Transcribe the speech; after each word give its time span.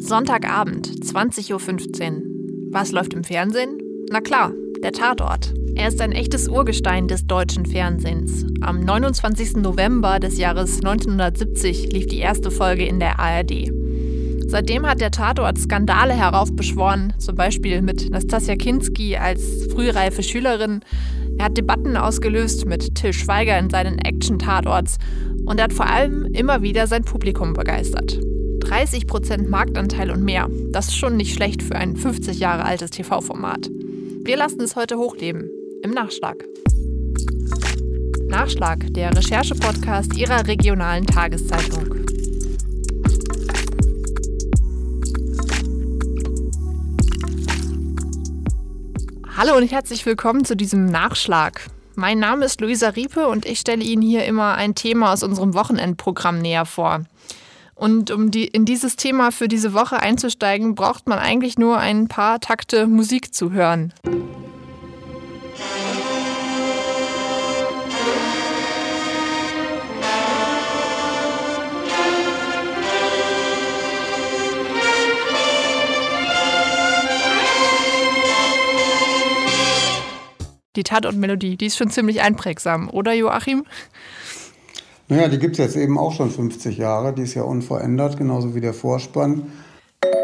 Sonntagabend, 0.00 0.88
20.15 0.88 1.52
Uhr. 1.52 2.22
Was 2.72 2.90
läuft 2.90 3.12
im 3.12 3.22
Fernsehen? 3.22 3.78
Na 4.10 4.20
klar, 4.20 4.52
der 4.82 4.92
Tatort. 4.92 5.52
Er 5.76 5.88
ist 5.88 6.00
ein 6.00 6.12
echtes 6.12 6.48
Urgestein 6.48 7.06
des 7.06 7.26
deutschen 7.26 7.66
Fernsehens. 7.66 8.46
Am 8.62 8.80
29. 8.80 9.56
November 9.56 10.18
des 10.18 10.38
Jahres 10.38 10.76
1970 10.76 11.92
lief 11.92 12.06
die 12.06 12.18
erste 12.18 12.50
Folge 12.50 12.86
in 12.86 12.98
der 12.98 13.20
ARD. 13.20 13.70
Seitdem 14.46 14.86
hat 14.86 15.02
der 15.02 15.10
Tatort 15.10 15.58
Skandale 15.58 16.14
heraufbeschworen, 16.14 17.12
zum 17.18 17.36
Beispiel 17.36 17.82
mit 17.82 18.10
Nastasia 18.10 18.56
Kinski 18.56 19.16
als 19.16 19.68
frühreife 19.70 20.22
Schülerin. 20.22 20.80
Er 21.38 21.44
hat 21.44 21.58
Debatten 21.58 21.96
ausgelöst 21.96 22.64
mit 22.64 22.94
Till 22.94 23.12
Schweiger 23.12 23.58
in 23.58 23.68
seinen 23.68 23.98
Action-Tatorts 23.98 24.96
und 25.44 25.58
er 25.58 25.64
hat 25.64 25.72
vor 25.74 25.86
allem 25.86 26.24
immer 26.32 26.62
wieder 26.62 26.86
sein 26.86 27.04
Publikum 27.04 27.52
begeistert. 27.52 28.18
30% 28.70 29.48
Marktanteil 29.48 30.12
und 30.12 30.22
mehr. 30.22 30.48
Das 30.70 30.86
ist 30.86 30.96
schon 30.96 31.16
nicht 31.16 31.34
schlecht 31.34 31.60
für 31.60 31.74
ein 31.74 31.96
50 31.96 32.38
Jahre 32.38 32.64
altes 32.64 32.92
TV-Format. 32.92 33.68
Wir 34.22 34.36
lassen 34.36 34.60
es 34.60 34.76
heute 34.76 34.96
hochleben. 34.96 35.50
Im 35.82 35.90
Nachschlag. 35.90 36.44
Nachschlag, 38.28 38.86
der 38.94 39.16
Recherche-Podcast 39.16 40.16
Ihrer 40.16 40.46
regionalen 40.46 41.04
Tageszeitung. 41.04 41.96
Hallo 49.36 49.56
und 49.56 49.68
herzlich 49.72 50.06
willkommen 50.06 50.44
zu 50.44 50.56
diesem 50.56 50.86
Nachschlag. 50.86 51.68
Mein 51.96 52.20
Name 52.20 52.44
ist 52.44 52.60
Luisa 52.60 52.90
Riepe 52.90 53.26
und 53.26 53.46
ich 53.46 53.58
stelle 53.58 53.82
Ihnen 53.82 54.02
hier 54.02 54.26
immer 54.26 54.54
ein 54.54 54.76
Thema 54.76 55.12
aus 55.12 55.24
unserem 55.24 55.54
Wochenendprogramm 55.54 56.38
näher 56.38 56.66
vor. 56.66 57.04
Und 57.80 58.10
um 58.10 58.30
die, 58.30 58.44
in 58.44 58.66
dieses 58.66 58.96
Thema 58.96 59.32
für 59.32 59.48
diese 59.48 59.72
Woche 59.72 60.00
einzusteigen, 60.00 60.74
braucht 60.74 61.08
man 61.08 61.18
eigentlich 61.18 61.56
nur 61.56 61.78
ein 61.78 62.08
paar 62.08 62.38
Takte 62.38 62.86
Musik 62.86 63.32
zu 63.32 63.52
hören. 63.52 63.94
Die 80.76 80.82
Tatortmelodie, 80.82 81.56
die 81.56 81.66
ist 81.66 81.78
schon 81.78 81.90
ziemlich 81.90 82.20
einprägsam, 82.20 82.90
oder 82.90 83.14
Joachim? 83.14 83.64
Naja, 85.10 85.26
die 85.26 85.40
gibt 85.40 85.58
es 85.58 85.58
jetzt 85.58 85.76
eben 85.76 85.98
auch 85.98 86.12
schon 86.12 86.30
50 86.30 86.78
Jahre. 86.78 87.12
Die 87.12 87.22
ist 87.22 87.34
ja 87.34 87.42
unverändert, 87.42 88.16
genauso 88.16 88.54
wie 88.54 88.60
der 88.60 88.72
Vorspann. 88.72 89.50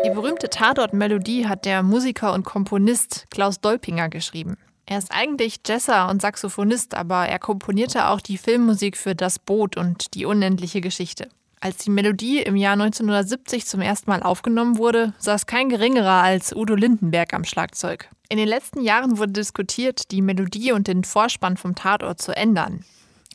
Die 0.05 0.11
berühmte 0.11 0.49
Tatort-Melodie 0.49 1.47
hat 1.47 1.65
der 1.65 1.83
Musiker 1.83 2.33
und 2.33 2.45
Komponist 2.45 3.27
Klaus 3.31 3.61
Dolpinger 3.61 4.09
geschrieben. 4.09 4.57
Er 4.87 4.99
ist 4.99 5.11
eigentlich 5.11 5.59
Jesser 5.67 6.09
und 6.09 6.23
Saxophonist, 6.23 6.95
aber 6.95 7.27
er 7.27 7.41
komponierte 7.41 8.07
auch 8.07 8.21
die 8.21 8.39
Filmmusik 8.39 8.97
für 8.97 9.17
Das 9.17 9.41
Boot 9.41 9.77
und 9.77 10.15
Die 10.15 10.25
unendliche 10.25 10.81
Geschichte. 10.81 11.31
Als 11.59 11.79
die 11.79 11.91
Melodie 11.91 12.39
im 12.43 12.55
Jahr 12.55 12.75
1970 12.75 13.67
zum 13.67 13.81
ersten 13.81 14.09
Mal 14.09 14.23
aufgenommen 14.23 14.79
wurde, 14.79 15.15
saß 15.19 15.47
kein 15.47 15.69
geringerer 15.69 16.23
als 16.23 16.55
Udo 16.55 16.77
Lindenberg 16.77 17.35
am 17.35 17.43
Schlagzeug. 17.43 18.09
In 18.29 18.39
den 18.39 18.47
letzten 18.47 18.81
Jahren 18.83 19.19
wurde 19.19 19.33
diskutiert, 19.33 20.13
die 20.13 20.23
Melodie 20.23 20.71
und 20.71 20.87
den 20.87 21.03
Vorspann 21.03 21.57
vom 21.57 21.75
Tatort 21.75 22.23
zu 22.23 22.31
ändern. 22.37 22.85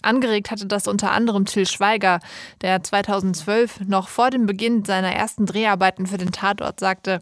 Angeregt 0.02 0.52
hatte 0.52 0.66
das 0.66 0.88
unter 0.88 1.12
anderem 1.12 1.46
Till 1.46 1.68
Schweiger, 1.68 2.20
der 2.62 2.82
2012 2.84 3.82
noch 3.82 4.08
vor 4.08 4.30
dem 4.30 4.46
Beginn 4.46 4.84
seiner 4.86 5.14
ersten 5.14 5.46
Dreharbeiten 5.46 6.08
für 6.08 6.18
den 6.18 6.32
Tatort 6.32 6.80
sagte, 6.80 7.22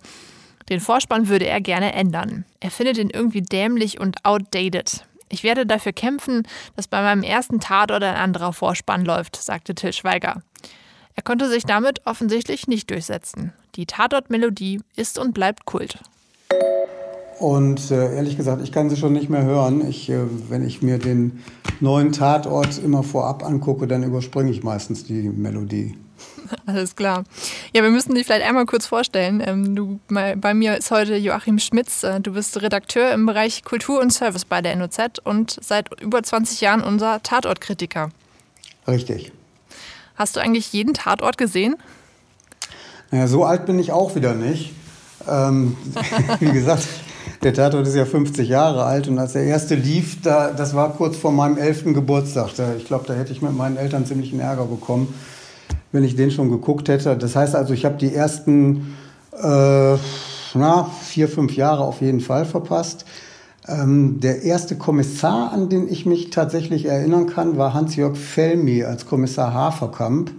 den 0.69 0.79
Vorspann 0.79 1.27
würde 1.27 1.47
er 1.47 1.61
gerne 1.61 1.93
ändern. 1.93 2.45
Er 2.59 2.71
findet 2.71 2.97
ihn 2.97 3.09
irgendwie 3.09 3.41
dämlich 3.41 3.99
und 3.99 4.23
outdated. 4.23 5.05
Ich 5.29 5.43
werde 5.43 5.65
dafür 5.65 5.93
kämpfen, 5.93 6.47
dass 6.75 6.87
bei 6.87 7.01
meinem 7.01 7.23
ersten 7.23 7.59
Tatort 7.59 8.03
ein 8.03 8.15
anderer 8.15 8.53
Vorspann 8.53 9.05
läuft, 9.05 9.35
sagte 9.35 9.75
Till 9.75 9.93
Schweiger. 9.93 10.41
Er 11.15 11.23
konnte 11.23 11.49
sich 11.49 11.65
damit 11.65 12.05
offensichtlich 12.05 12.67
nicht 12.67 12.89
durchsetzen. 12.89 13.53
Die 13.75 13.85
Tatort-Melodie 13.85 14.81
ist 14.95 15.19
und 15.19 15.33
bleibt 15.33 15.65
Kult. 15.65 15.99
Und 17.39 17.89
äh, 17.89 18.15
ehrlich 18.15 18.35
gesagt, 18.35 18.61
ich 18.61 18.71
kann 18.73 18.89
sie 18.89 18.97
schon 18.97 19.13
nicht 19.13 19.29
mehr 19.29 19.43
hören. 19.43 19.87
Ich, 19.87 20.09
äh, 20.09 20.19
wenn 20.49 20.65
ich 20.65 20.81
mir 20.81 20.97
den 20.97 21.41
neuen 21.79 22.11
Tatort 22.11 22.77
immer 22.83 23.01
vorab 23.01 23.45
angucke, 23.45 23.87
dann 23.87 24.03
überspringe 24.03 24.51
ich 24.51 24.61
meistens 24.61 25.05
die 25.05 25.29
Melodie. 25.29 25.95
Alles 26.65 26.97
klar. 26.97 27.23
Ja, 27.73 27.81
wir 27.81 27.91
müssen 27.91 28.13
dich 28.13 28.25
vielleicht 28.25 28.45
einmal 28.45 28.65
kurz 28.65 28.85
vorstellen. 28.85 29.41
Ähm, 29.45 29.73
du, 29.73 29.99
bei 30.09 30.53
mir 30.53 30.77
ist 30.77 30.91
heute 30.91 31.15
Joachim 31.15 31.59
Schmitz. 31.59 32.03
Äh, 32.03 32.19
du 32.19 32.33
bist 32.33 32.61
Redakteur 32.61 33.13
im 33.13 33.25
Bereich 33.25 33.63
Kultur 33.63 34.01
und 34.01 34.11
Service 34.11 34.43
bei 34.43 34.61
der 34.61 34.75
NOZ 34.75 35.19
und 35.23 35.57
seit 35.61 36.01
über 36.01 36.21
20 36.21 36.59
Jahren 36.59 36.81
unser 36.81 37.23
Tatortkritiker. 37.23 38.09
Richtig. 38.85 39.31
Hast 40.15 40.35
du 40.35 40.41
eigentlich 40.41 40.73
jeden 40.73 40.93
Tatort 40.93 41.37
gesehen? 41.37 41.77
Naja, 43.11 43.27
so 43.27 43.45
alt 43.45 43.65
bin 43.65 43.79
ich 43.79 43.93
auch 43.93 44.15
wieder 44.15 44.33
nicht. 44.33 44.73
Ähm, 45.25 45.77
wie 46.41 46.51
gesagt, 46.51 46.85
der 47.43 47.53
Tatort 47.53 47.87
ist 47.87 47.95
ja 47.95 48.05
50 48.05 48.49
Jahre 48.49 48.83
alt 48.83 49.07
und 49.07 49.17
als 49.17 49.33
der 49.33 49.43
erste 49.43 49.75
lief, 49.75 50.21
da, 50.21 50.51
das 50.51 50.75
war 50.75 50.93
kurz 50.93 51.15
vor 51.15 51.31
meinem 51.31 51.57
11. 51.57 51.93
Geburtstag. 51.93 52.49
Da, 52.57 52.73
ich 52.77 52.85
glaube, 52.85 53.05
da 53.07 53.13
hätte 53.13 53.31
ich 53.31 53.41
mit 53.41 53.55
meinen 53.55 53.77
Eltern 53.77 54.05
ziemlich 54.05 54.31
einen 54.31 54.41
Ärger 54.41 54.65
bekommen, 54.65 55.13
wenn 55.91 56.03
ich 56.03 56.15
den 56.15 56.31
schon 56.31 56.49
geguckt 56.49 56.89
hätte. 56.89 57.15
Das 57.15 57.35
heißt 57.35 57.55
also, 57.55 57.73
ich 57.73 57.85
habe 57.85 57.95
die 57.97 58.13
ersten 58.13 58.95
äh, 59.41 59.95
na, 60.53 60.89
vier, 61.03 61.29
fünf 61.29 61.55
Jahre 61.55 61.83
auf 61.83 62.01
jeden 62.01 62.19
Fall 62.19 62.45
verpasst. 62.45 63.05
Ähm, 63.67 64.19
der 64.19 64.43
erste 64.43 64.75
Kommissar, 64.77 65.53
an 65.53 65.69
den 65.69 65.87
ich 65.89 66.05
mich 66.05 66.31
tatsächlich 66.31 66.85
erinnern 66.85 67.27
kann, 67.27 67.57
war 67.57 67.73
Hans-Jörg 67.73 68.17
Fellmy 68.17 68.83
als 68.83 69.05
Kommissar 69.05 69.53
Haferkamp. 69.53 70.31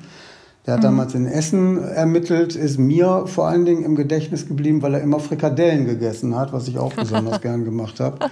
Der 0.70 0.76
hat 0.76 0.82
mhm. 0.82 0.98
damals 0.98 1.14
in 1.16 1.26
Essen 1.26 1.82
ermittelt, 1.82 2.54
ist 2.54 2.78
mir 2.78 3.24
vor 3.26 3.48
allen 3.48 3.64
Dingen 3.64 3.82
im 3.84 3.96
Gedächtnis 3.96 4.46
geblieben, 4.46 4.82
weil 4.82 4.94
er 4.94 5.00
immer 5.00 5.18
Frikadellen 5.18 5.84
gegessen 5.84 6.36
hat, 6.36 6.52
was 6.52 6.68
ich 6.68 6.78
auch 6.78 6.92
besonders 6.96 7.40
gern 7.40 7.64
gemacht 7.64 7.98
habe. 7.98 8.30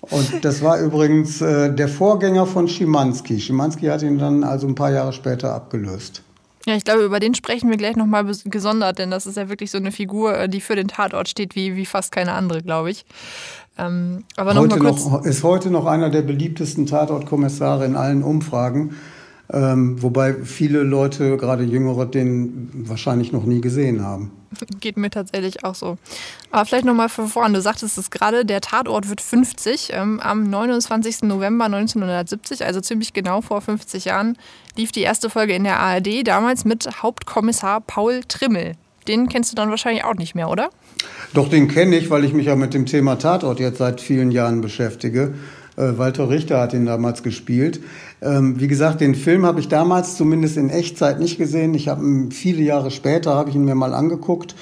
Und 0.00 0.44
das 0.44 0.62
war 0.62 0.80
übrigens 0.80 1.40
äh, 1.40 1.72
der 1.72 1.86
Vorgänger 1.86 2.46
von 2.46 2.66
Schimanski. 2.66 3.38
Schimanski 3.38 3.86
hat 3.86 4.02
ihn 4.02 4.18
dann 4.18 4.42
also 4.42 4.66
ein 4.66 4.74
paar 4.74 4.90
Jahre 4.90 5.12
später 5.12 5.54
abgelöst. 5.54 6.24
Ja, 6.66 6.74
ich 6.74 6.82
glaube, 6.82 7.04
über 7.04 7.20
den 7.20 7.36
sprechen 7.36 7.70
wir 7.70 7.76
gleich 7.76 7.94
nochmal 7.94 8.26
gesondert, 8.46 8.98
denn 8.98 9.12
das 9.12 9.28
ist 9.28 9.36
ja 9.36 9.48
wirklich 9.48 9.70
so 9.70 9.78
eine 9.78 9.92
Figur, 9.92 10.36
äh, 10.36 10.48
die 10.48 10.60
für 10.60 10.74
den 10.74 10.88
Tatort 10.88 11.28
steht, 11.28 11.54
wie, 11.54 11.76
wie 11.76 11.86
fast 11.86 12.10
keine 12.10 12.32
andere, 12.32 12.62
glaube 12.62 12.90
ich. 12.90 13.04
Ähm, 13.78 14.24
aber 14.36 14.54
noch 14.54 14.62
heute 14.62 14.76
mal 14.76 14.90
kurz. 14.90 15.04
Noch, 15.04 15.24
ist 15.24 15.44
heute 15.44 15.70
noch 15.70 15.86
einer 15.86 16.10
der 16.10 16.22
beliebtesten 16.22 16.86
Tatortkommissare 16.86 17.84
in 17.84 17.94
allen 17.94 18.24
Umfragen. 18.24 18.96
Ähm, 19.52 20.00
wobei 20.00 20.34
viele 20.44 20.82
Leute, 20.82 21.36
gerade 21.36 21.64
Jüngere, 21.64 22.06
den 22.06 22.70
wahrscheinlich 22.72 23.32
noch 23.32 23.44
nie 23.44 23.60
gesehen 23.60 24.04
haben. 24.04 24.30
Geht 24.80 24.96
mir 24.96 25.10
tatsächlich 25.10 25.64
auch 25.64 25.74
so. 25.74 25.98
Aber 26.50 26.64
vielleicht 26.64 26.84
nochmal 26.84 27.08
von 27.08 27.26
vorn. 27.26 27.52
Du 27.52 27.60
sagtest 27.60 27.98
es 27.98 28.10
gerade, 28.10 28.44
der 28.44 28.60
Tatort 28.60 29.08
wird 29.08 29.20
50. 29.20 29.90
Ähm, 29.92 30.20
am 30.20 30.48
29. 30.48 31.22
November 31.22 31.64
1970, 31.66 32.64
also 32.64 32.80
ziemlich 32.80 33.12
genau 33.12 33.40
vor 33.40 33.60
50 33.60 34.04
Jahren, 34.06 34.36
lief 34.76 34.92
die 34.92 35.02
erste 35.02 35.30
Folge 35.30 35.54
in 35.54 35.64
der 35.64 35.80
ARD, 35.80 36.26
damals 36.26 36.64
mit 36.64 37.02
Hauptkommissar 37.02 37.80
Paul 37.80 38.20
Trimmel. 38.28 38.74
Den 39.08 39.28
kennst 39.28 39.50
du 39.50 39.56
dann 39.56 39.70
wahrscheinlich 39.70 40.04
auch 40.04 40.14
nicht 40.14 40.34
mehr, 40.34 40.48
oder? 40.48 40.70
Doch, 41.32 41.48
den 41.48 41.68
kenne 41.68 41.96
ich, 41.96 42.10
weil 42.10 42.24
ich 42.24 42.32
mich 42.32 42.46
ja 42.46 42.54
mit 42.54 42.74
dem 42.74 42.86
Thema 42.86 43.16
Tatort 43.16 43.58
jetzt 43.58 43.78
seit 43.78 44.00
vielen 44.00 44.30
Jahren 44.30 44.60
beschäftige. 44.60 45.34
Äh, 45.80 45.98
Walter 45.98 46.28
Richter 46.28 46.60
hat 46.60 46.74
ihn 46.74 46.86
damals 46.86 47.22
gespielt. 47.22 47.80
Ähm, 48.20 48.60
wie 48.60 48.68
gesagt, 48.68 49.00
den 49.00 49.14
Film 49.14 49.46
habe 49.46 49.60
ich 49.60 49.68
damals 49.68 50.16
zumindest 50.16 50.56
in 50.56 50.70
Echtzeit 50.70 51.18
nicht 51.18 51.38
gesehen. 51.38 51.74
Ich 51.74 51.88
habe 51.88 52.28
viele 52.30 52.62
Jahre 52.62 52.90
später 52.90 53.34
habe 53.34 53.50
ich 53.50 53.56
ihn 53.56 53.64
mir 53.64 53.74
mal 53.74 53.94
angeguckt. 53.94 54.54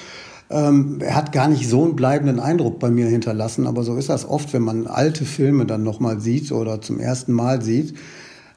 Ähm, 0.49 0.99
er 1.01 1.15
hat 1.15 1.31
gar 1.31 1.47
nicht 1.47 1.67
so 1.67 1.83
einen 1.83 1.95
bleibenden 1.95 2.39
Eindruck 2.39 2.79
bei 2.79 2.89
mir 2.89 3.07
hinterlassen, 3.07 3.67
aber 3.67 3.83
so 3.83 3.95
ist 3.97 4.09
das 4.09 4.27
oft, 4.27 4.51
wenn 4.53 4.63
man 4.63 4.87
alte 4.87 5.25
Filme 5.25 5.65
dann 5.65 5.83
nochmal 5.83 6.19
sieht 6.21 6.51
oder 6.51 6.81
zum 6.81 6.99
ersten 6.99 7.33
Mal 7.33 7.61
sieht. 7.61 7.95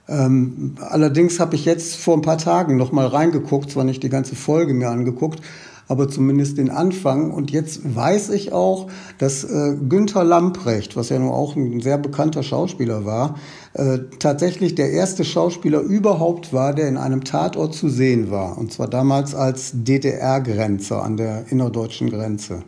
Ähm, 0.09 0.77
allerdings 0.81 1.39
habe 1.39 1.55
ich 1.55 1.65
jetzt 1.65 1.97
vor 1.97 2.17
ein 2.17 2.23
paar 2.23 2.39
Tagen 2.39 2.77
nochmal 2.77 3.09
reingeguckt, 3.09 3.71
zwar 3.71 3.85
nicht 3.85 4.03
die 4.03 4.09
ganze 4.09 4.35
Folge 4.35 4.73
mir 4.73 4.89
angeguckt, 4.89 5.41
aber 5.89 6.09
zumindest 6.09 6.59
den 6.59 6.71
Anfang. 6.71 7.31
Und 7.31 7.51
jetzt 7.51 7.95
weiß 7.95 8.31
ich 8.31 8.53
auch, 8.53 8.91
dass 9.19 9.45
äh, 9.45 9.77
Günther 9.89 10.25
Lamprecht, 10.25 10.97
was 10.97 11.09
ja 11.09 11.19
nun 11.19 11.31
auch 11.31 11.57
ein 11.57 11.81
sehr 11.81 11.99
bekannter 11.99 12.43
Schauspieler 12.43 13.05
war, 13.05 13.37
äh, 13.75 13.99
tatsächlich 14.19 14.75
der 14.75 14.91
erste 14.91 15.25
Schauspieler 15.25 15.81
überhaupt 15.81 16.53
war, 16.53 16.75
der 16.75 16.89
in 16.89 16.97
einem 16.97 17.25
Tatort 17.25 17.75
zu 17.75 17.89
sehen 17.89 18.31
war. 18.31 18.59
Und 18.59 18.73
zwar 18.73 18.89
damals 18.89 19.35
als 19.35 19.73
DDR-Grenzer 19.75 21.03
an 21.03 21.17
der 21.17 21.47
innerdeutschen 21.51 22.11
Grenze. 22.11 22.63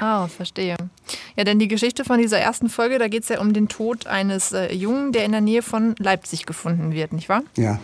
Ah, 0.00 0.28
verstehe. 0.28 0.76
Ja, 1.36 1.44
denn 1.44 1.58
die 1.58 1.68
Geschichte 1.68 2.04
von 2.04 2.18
dieser 2.18 2.38
ersten 2.38 2.70
Folge, 2.70 2.98
da 2.98 3.08
geht 3.08 3.24
es 3.24 3.28
ja 3.28 3.40
um 3.40 3.52
den 3.52 3.68
Tod 3.68 4.06
eines 4.06 4.52
äh, 4.52 4.72
Jungen, 4.72 5.12
der 5.12 5.26
in 5.26 5.32
der 5.32 5.42
Nähe 5.42 5.60
von 5.60 5.94
Leipzig 5.98 6.46
gefunden 6.46 6.92
wird, 6.92 7.12
nicht 7.12 7.28
wahr? 7.28 7.42
Ja. 7.56 7.78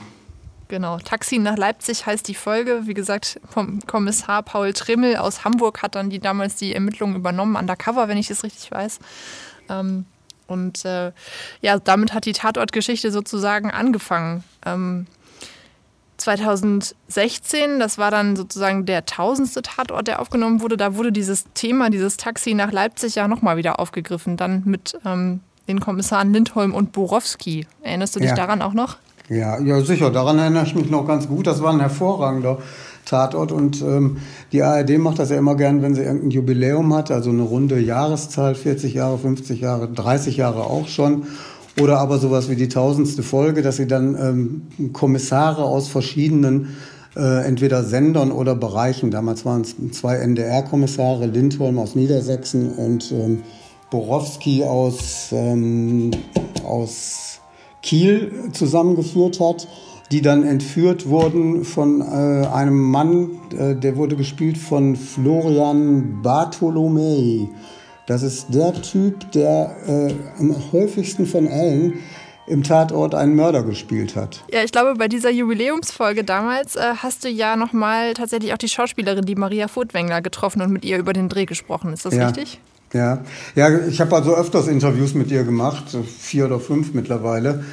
Genau, 0.68 0.98
Taxi 0.98 1.38
nach 1.38 1.56
Leipzig 1.56 2.06
heißt 2.06 2.26
die 2.26 2.34
Folge. 2.34 2.82
Wie 2.86 2.94
gesagt, 2.94 3.40
vom 3.48 3.80
Kommissar 3.86 4.42
Paul 4.42 4.72
Trimmel 4.72 5.16
aus 5.16 5.44
Hamburg 5.44 5.82
hat 5.82 5.94
dann 5.94 6.10
die 6.10 6.18
damals 6.18 6.56
die 6.56 6.74
Ermittlungen 6.74 7.14
übernommen, 7.14 7.56
undercover, 7.56 8.08
wenn 8.08 8.18
ich 8.18 8.30
es 8.30 8.42
richtig 8.42 8.70
weiß. 8.72 8.98
Ähm, 9.68 10.06
und 10.48 10.84
äh, 10.84 11.12
ja, 11.60 11.78
damit 11.78 12.12
hat 12.12 12.24
die 12.24 12.32
Tatortgeschichte 12.32 13.12
sozusagen 13.12 13.70
angefangen. 13.70 14.44
Ähm, 14.64 15.06
2016, 16.18 17.78
das 17.78 17.98
war 17.98 18.10
dann 18.10 18.36
sozusagen 18.36 18.86
der 18.86 19.06
tausendste 19.06 19.62
Tatort, 19.62 20.08
der 20.08 20.20
aufgenommen 20.20 20.60
wurde. 20.60 20.76
Da 20.76 20.94
wurde 20.94 21.12
dieses 21.12 21.44
Thema, 21.54 21.90
dieses 21.90 22.16
Taxi 22.16 22.54
nach 22.54 22.72
Leipzig 22.72 23.16
ja 23.16 23.28
nochmal 23.28 23.56
wieder 23.56 23.78
aufgegriffen. 23.78 24.36
Dann 24.36 24.62
mit 24.64 24.98
ähm, 25.04 25.40
den 25.68 25.80
Kommissaren 25.80 26.32
Lindholm 26.32 26.74
und 26.74 26.92
Borowski. 26.92 27.66
Erinnerst 27.82 28.16
du 28.16 28.20
dich 28.20 28.30
ja. 28.30 28.34
daran 28.36 28.62
auch 28.62 28.72
noch? 28.72 28.96
Ja, 29.28 29.60
ja, 29.60 29.80
sicher. 29.80 30.10
Daran 30.10 30.38
erinnere 30.38 30.64
ich 30.64 30.74
mich 30.74 30.88
noch 30.88 31.06
ganz 31.06 31.26
gut. 31.28 31.46
Das 31.46 31.62
war 31.62 31.72
ein 31.72 31.80
hervorragender 31.80 32.58
Tatort 33.04 33.52
und 33.52 33.82
ähm, 33.82 34.18
die 34.52 34.62
ARD 34.62 34.98
macht 34.98 35.18
das 35.18 35.30
ja 35.30 35.36
immer 35.36 35.56
gern, 35.56 35.82
wenn 35.82 35.94
sie 35.94 36.02
irgendein 36.02 36.30
Jubiläum 36.30 36.92
hat, 36.94 37.10
also 37.10 37.30
eine 37.30 37.42
runde 37.42 37.78
Jahreszahl, 37.78 38.54
40 38.54 38.94
Jahre, 38.94 39.18
50 39.18 39.60
Jahre, 39.60 39.88
30 39.88 40.36
Jahre 40.36 40.64
auch 40.64 40.88
schon. 40.88 41.24
Oder 41.80 41.98
aber 41.98 42.18
sowas 42.18 42.48
wie 42.48 42.56
die 42.56 42.68
tausendste 42.68 43.22
Folge, 43.22 43.62
dass 43.62 43.76
sie 43.76 43.86
dann 43.86 44.16
ähm, 44.78 44.92
Kommissare 44.92 45.62
aus 45.62 45.88
verschiedenen 45.88 46.76
äh, 47.16 47.44
entweder 47.46 47.82
Sendern 47.82 48.32
oder 48.32 48.54
Bereichen, 48.54 49.10
damals 49.10 49.44
waren 49.44 49.62
es 49.62 49.74
zwei 49.92 50.16
NDR-Kommissare, 50.16 51.26
Lindholm 51.26 51.78
aus 51.78 51.94
Niedersachsen 51.94 52.72
und 52.72 53.12
ähm, 53.12 53.42
Borowski 53.90 54.64
aus, 54.64 55.28
ähm, 55.32 56.10
aus 56.64 57.35
Kiel 57.86 58.50
zusammengeführt 58.52 59.40
hat, 59.40 59.68
die 60.10 60.20
dann 60.20 60.44
entführt 60.44 61.08
wurden 61.08 61.64
von 61.64 62.00
äh, 62.00 62.46
einem 62.46 62.78
Mann, 62.78 63.30
äh, 63.56 63.74
der 63.74 63.96
wurde 63.96 64.16
gespielt 64.16 64.58
von 64.58 64.96
Florian 64.96 66.20
Bartolomei. 66.22 67.48
Das 68.06 68.22
ist 68.22 68.54
der 68.54 68.72
Typ, 68.82 69.32
der 69.32 69.76
äh, 69.86 70.14
am 70.38 70.54
häufigsten 70.72 71.26
von 71.26 71.48
allen 71.48 71.94
im 72.46 72.62
Tatort 72.62 73.14
einen 73.14 73.34
Mörder 73.34 73.64
gespielt 73.64 74.14
hat. 74.14 74.44
Ja, 74.52 74.62
ich 74.62 74.70
glaube, 74.70 74.94
bei 74.94 75.08
dieser 75.08 75.30
Jubiläumsfolge 75.30 76.22
damals 76.22 76.76
äh, 76.76 76.94
hast 77.02 77.24
du 77.24 77.28
ja 77.28 77.56
nochmal 77.56 78.14
tatsächlich 78.14 78.52
auch 78.52 78.58
die 78.58 78.68
Schauspielerin, 78.68 79.24
die 79.24 79.34
Maria 79.34 79.66
Furtwängler, 79.66 80.22
getroffen 80.22 80.62
und 80.62 80.72
mit 80.72 80.84
ihr 80.84 80.98
über 80.98 81.12
den 81.12 81.28
Dreh 81.28 81.46
gesprochen. 81.46 81.92
Ist 81.92 82.06
das 82.06 82.14
ja. 82.14 82.26
richtig? 82.26 82.60
Ja, 82.92 83.18
ja 83.54 83.86
ich 83.86 84.00
habe 84.00 84.14
also 84.14 84.34
öfters 84.34 84.68
Interviews 84.68 85.14
mit 85.14 85.30
ihr 85.30 85.44
gemacht, 85.44 85.96
vier 86.18 86.46
oder 86.46 86.60
fünf 86.60 86.94
mittlerweile. 86.94 87.64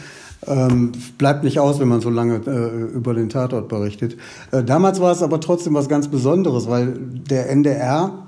Ähm, 0.46 0.92
bleibt 1.18 1.44
nicht 1.44 1.60
aus, 1.60 1.80
wenn 1.80 1.88
man 1.88 2.02
so 2.02 2.10
lange 2.10 2.36
äh, 2.46 2.96
über 2.96 3.14
den 3.14 3.30
Tatort 3.30 3.70
berichtet. 3.70 4.18
Äh, 4.52 4.64
damals 4.64 5.00
war 5.00 5.12
es 5.12 5.22
aber 5.22 5.40
trotzdem 5.40 5.74
was 5.74 5.88
ganz 5.88 6.10
Besonderes, 6.10 6.68
weil 6.68 6.94
der 6.98 7.50
NDR 7.50 8.24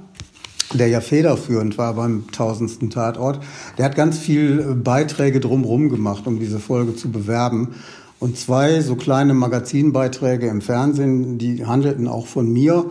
der 0.73 0.87
ja 0.87 0.99
federführend 0.99 1.77
war 1.77 1.93
beim 1.93 2.25
tausendsten 2.31 2.89
Tatort, 2.89 3.39
der 3.77 3.85
hat 3.85 3.95
ganz 3.95 4.17
viel 4.17 4.59
äh, 4.59 4.73
Beiträge 4.73 5.39
drumherum 5.39 5.89
gemacht, 5.89 6.27
um 6.27 6.39
diese 6.39 6.59
Folge 6.59 6.95
zu 6.95 7.11
bewerben. 7.11 7.75
Und 8.19 8.37
zwei 8.37 8.81
so 8.81 8.95
kleine 8.95 9.33
Magazinbeiträge 9.33 10.47
im 10.47 10.61
Fernsehen, 10.61 11.37
die 11.37 11.65
handelten 11.65 12.07
auch 12.07 12.27
von 12.27 12.51
mir. 12.51 12.85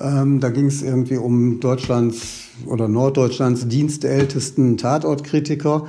Ähm, 0.00 0.40
da 0.40 0.48
ging 0.50 0.66
es 0.66 0.82
irgendwie 0.82 1.16
um 1.16 1.60
Deutschlands 1.60 2.43
oder 2.66 2.88
Norddeutschlands 2.88 3.68
dienstältesten 3.68 4.76
Tatortkritiker. 4.76 5.86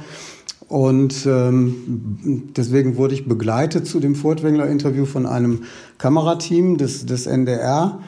Und 0.67 1.25
ähm, 1.27 2.49
deswegen 2.57 2.97
wurde 2.97 3.13
ich 3.13 3.27
begleitet 3.27 3.85
zu 3.87 3.99
dem 3.99 4.15
Furtwängler-Interview 4.15 5.05
von 5.05 5.25
einem 5.25 5.63
Kamerateam 5.97 6.77
des, 6.77 7.05
des 7.05 7.27
NDR. 7.27 7.99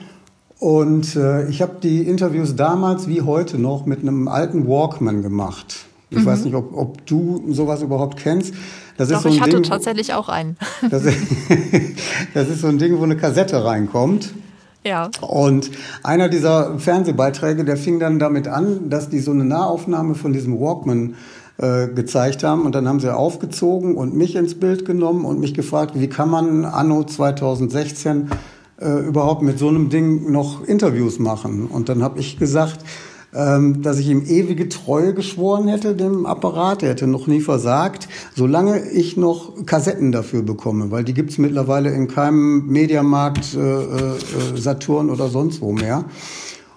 Und 0.60 1.16
äh, 1.16 1.48
ich 1.50 1.62
habe 1.62 1.78
die 1.84 2.02
Interviews 2.02 2.56
damals 2.56 3.08
wie 3.08 3.22
heute 3.22 3.60
noch 3.60 3.86
mit 3.86 4.02
einem 4.02 4.28
alten 4.28 4.68
Walkman 4.68 5.22
gemacht. 5.22 5.86
Ich 6.10 6.20
mhm. 6.20 6.26
weiß 6.26 6.46
nicht, 6.46 6.56
ob, 6.56 6.76
ob 6.76 7.06
du 7.06 7.44
sowas 7.50 7.84
überhaupt 7.84 8.18
kennst. 8.18 8.54
Das 8.98 9.10
Doch, 9.10 9.18
ist 9.18 9.24
so 9.24 9.30
ein 9.30 9.36
ich 9.36 9.42
hatte 9.42 9.52
Ding, 9.52 9.64
tatsächlich 9.64 10.14
auch 10.14 10.30
einen. 10.30 10.58
Das 10.90 11.06
ist, 11.06 11.18
das 12.34 12.50
ist 12.50 12.62
so 12.62 12.68
ein 12.68 12.80
Ding, 12.80 12.98
wo 12.98 13.04
eine 13.04 13.18
Kassette 13.18 13.64
reinkommt. 13.64 14.34
Ja. 14.88 15.10
Und 15.22 15.70
einer 16.04 16.30
dieser 16.30 16.80
Fernsehbeiträge, 16.80 17.66
der 17.66 17.78
fing 17.78 18.00
dann 18.00 18.20
damit 18.20 18.48
an, 18.48 18.90
dass 18.90 19.10
die 19.10 19.20
so 19.20 19.32
eine 19.32 19.44
Nahaufnahme 19.44 20.16
von 20.16 20.34
diesem 20.34 20.60
Walkman 20.60 21.16
äh, 21.58 21.88
gezeigt 21.88 22.44
haben. 22.44 22.66
Und 22.66 22.76
dann 22.76 22.88
haben 22.88 23.00
sie 23.00 23.14
aufgezogen 23.14 23.96
und 23.96 24.16
mich 24.16 24.36
ins 24.36 24.60
Bild 24.60 24.86
genommen 24.86 25.26
und 25.26 25.40
mich 25.40 25.54
gefragt, 25.54 25.94
wie 25.96 26.08
kann 26.08 26.30
man 26.30 26.66
anno 26.66 27.04
2016 27.04 28.30
äh, 28.80 28.90
überhaupt 29.08 29.42
mit 29.42 29.60
so 29.60 29.68
einem 29.68 29.90
Ding 29.90 30.32
noch 30.32 30.64
Interviews 30.64 31.20
machen. 31.20 31.68
Und 31.68 31.90
dann 31.90 32.04
habe 32.04 32.20
ich 32.20 32.38
gesagt, 32.38 32.80
ähm, 33.38 33.84
dass 33.84 34.00
ich 34.00 34.10
ihm 34.10 34.24
ewige 34.26 34.68
Treue 34.68 35.14
geschworen 35.14 35.68
hätte, 35.68 35.96
dem 35.96 36.26
Apparat. 36.26 36.82
Er 36.82 36.90
hätte 36.90 37.06
noch 37.06 37.28
nie 37.28 37.40
versagt, 37.40 38.08
solange 38.36 38.90
ich 38.90 39.16
noch 39.16 39.66
Kassetten 39.66 40.12
dafür 40.12 40.42
bekomme, 40.42 40.90
weil 40.90 41.04
die 41.04 41.14
gibt's 41.14 41.38
mittlerweile 41.38 41.92
in 41.92 42.08
keinem 42.08 42.66
Mediamarkt, 42.66 43.56
äh, 43.56 43.60
äh, 43.60 44.58
Saturn 44.58 45.12
oder 45.12 45.28
sonst 45.28 45.62
wo 45.62 45.72
mehr. 45.72 46.06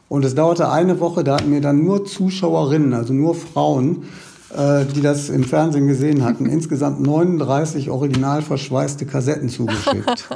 Und 0.08 0.24
es 0.24 0.34
dauerte 0.34 0.70
eine 0.70 1.00
Woche, 1.00 1.24
da 1.24 1.36
hatten 1.36 1.50
mir 1.50 1.60
dann 1.60 1.82
nur 1.82 2.04
Zuschauerinnen, 2.04 2.92
also 2.92 3.14
nur 3.14 3.34
Frauen, 3.34 4.04
die 4.52 5.00
das 5.00 5.29
im 5.29 5.44
Fernsehen 5.44 5.87
gesehen 5.87 6.25
hatten, 6.25 6.47
insgesamt 6.50 7.00
39 7.00 7.91
original 7.91 8.43
verschweißte 8.43 9.06
Kassetten 9.06 9.49
zugeschickt. 9.49 10.29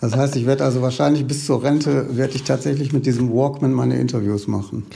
Das 0.00 0.14
heißt, 0.14 0.36
ich 0.36 0.46
werde 0.46 0.64
also 0.64 0.80
wahrscheinlich 0.80 1.26
bis 1.26 1.44
zur 1.44 1.62
Rente 1.62 2.16
werde 2.16 2.34
ich 2.34 2.44
tatsächlich 2.44 2.92
mit 2.92 3.04
diesem 3.04 3.32
Walkman 3.32 3.72
meine 3.72 3.98
Interviews 3.98 4.46
machen. 4.46 4.86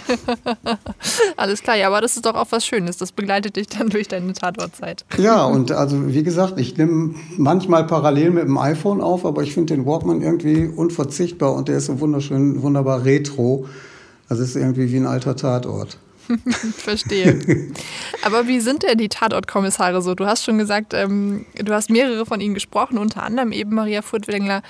Alles 1.36 1.62
klar, 1.62 1.76
ja, 1.76 1.88
aber 1.88 2.00
das 2.00 2.14
ist 2.14 2.24
doch 2.24 2.34
auch 2.34 2.46
was 2.50 2.64
Schönes. 2.64 2.98
Das 2.98 3.10
begleitet 3.10 3.56
dich 3.56 3.66
dann 3.66 3.88
durch 3.88 4.06
deine 4.06 4.32
Tatortzeit. 4.32 5.04
Ja, 5.18 5.44
und 5.44 5.72
also 5.72 6.14
wie 6.14 6.22
gesagt, 6.22 6.60
ich 6.60 6.76
nehme 6.76 7.14
manchmal 7.36 7.84
parallel 7.86 8.30
mit 8.30 8.44
dem 8.44 8.58
iPhone 8.58 9.00
auf, 9.00 9.26
aber 9.26 9.42
ich 9.42 9.54
finde 9.54 9.74
den 9.74 9.86
Walkman 9.86 10.22
irgendwie 10.22 10.66
unverzichtbar 10.66 11.54
und 11.54 11.68
der 11.68 11.78
ist 11.78 11.86
so 11.86 11.98
wunderschön, 11.98 12.62
wunderbar 12.62 13.04
retro. 13.04 13.66
Das 14.28 14.38
ist 14.38 14.54
irgendwie 14.54 14.92
wie 14.92 14.96
ein 14.96 15.06
alter 15.06 15.34
Tatort. 15.36 15.98
Verstehe. 16.76 17.40
Aber 18.22 18.46
wie 18.46 18.60
sind 18.60 18.82
denn 18.82 18.98
die 18.98 19.08
Tatortkommissare 19.08 20.02
so? 20.02 20.14
Du 20.14 20.26
hast 20.26 20.44
schon 20.44 20.58
gesagt, 20.58 20.94
ähm, 20.94 21.46
du 21.54 21.72
hast 21.72 21.90
mehrere 21.90 22.26
von 22.26 22.40
ihnen 22.40 22.54
gesprochen, 22.54 22.98
unter 22.98 23.22
anderem 23.22 23.52
eben 23.52 23.74
Maria 23.74 24.02
Furtwängler. 24.02 24.62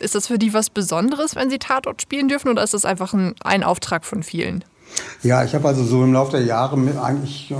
Ist 0.00 0.14
das 0.14 0.26
für 0.26 0.38
die 0.38 0.52
was 0.52 0.70
Besonderes, 0.70 1.36
wenn 1.36 1.50
sie 1.50 1.58
Tatort 1.58 2.02
spielen 2.02 2.28
dürfen 2.28 2.48
oder 2.48 2.62
ist 2.62 2.74
das 2.74 2.84
einfach 2.84 3.14
ein, 3.14 3.34
ein 3.42 3.62
Auftrag 3.62 4.04
von 4.04 4.22
vielen? 4.22 4.64
Ja, 5.22 5.44
ich 5.44 5.54
habe 5.54 5.68
also 5.68 5.84
so 5.84 6.02
im 6.02 6.12
Laufe 6.12 6.32
der 6.32 6.44
Jahre 6.44 6.78
mit, 6.78 6.96
eigentlich 6.96 7.52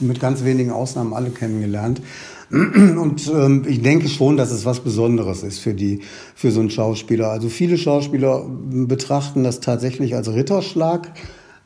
mit 0.00 0.20
ganz 0.20 0.44
wenigen 0.44 0.70
Ausnahmen 0.70 1.14
alle 1.14 1.30
kennengelernt. 1.30 2.00
Und 2.50 3.28
ähm, 3.28 3.64
ich 3.68 3.80
denke 3.80 4.08
schon, 4.08 4.36
dass 4.36 4.50
es 4.50 4.64
was 4.64 4.80
Besonderes 4.80 5.44
ist 5.44 5.60
für 5.60 5.72
die, 5.72 6.00
für 6.34 6.50
so 6.50 6.60
einen 6.60 6.70
Schauspieler. 6.70 7.30
Also 7.30 7.48
viele 7.48 7.78
Schauspieler 7.78 8.44
betrachten 8.48 9.44
das 9.44 9.60
tatsächlich 9.60 10.16
als 10.16 10.32
Ritterschlag, 10.32 11.12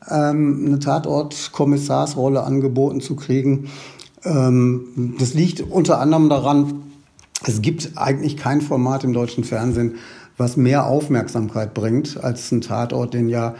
ähm, 0.09 0.63
eine 0.65 0.79
Tatortkommissarsrolle 0.79 2.43
angeboten 2.43 3.01
zu 3.01 3.15
kriegen. 3.15 3.69
Ähm, 4.23 5.15
das 5.19 5.33
liegt 5.33 5.61
unter 5.61 5.99
anderem 5.99 6.29
daran, 6.29 6.83
es 7.43 7.61
gibt 7.61 7.91
eigentlich 7.95 8.37
kein 8.37 8.61
Format 8.61 9.03
im 9.03 9.13
deutschen 9.13 9.43
Fernsehen, 9.43 9.95
was 10.37 10.57
mehr 10.57 10.85
Aufmerksamkeit 10.87 11.73
bringt 11.73 12.23
als 12.23 12.51
ein 12.51 12.61
Tatort, 12.61 13.13
den 13.13 13.29
ja 13.29 13.55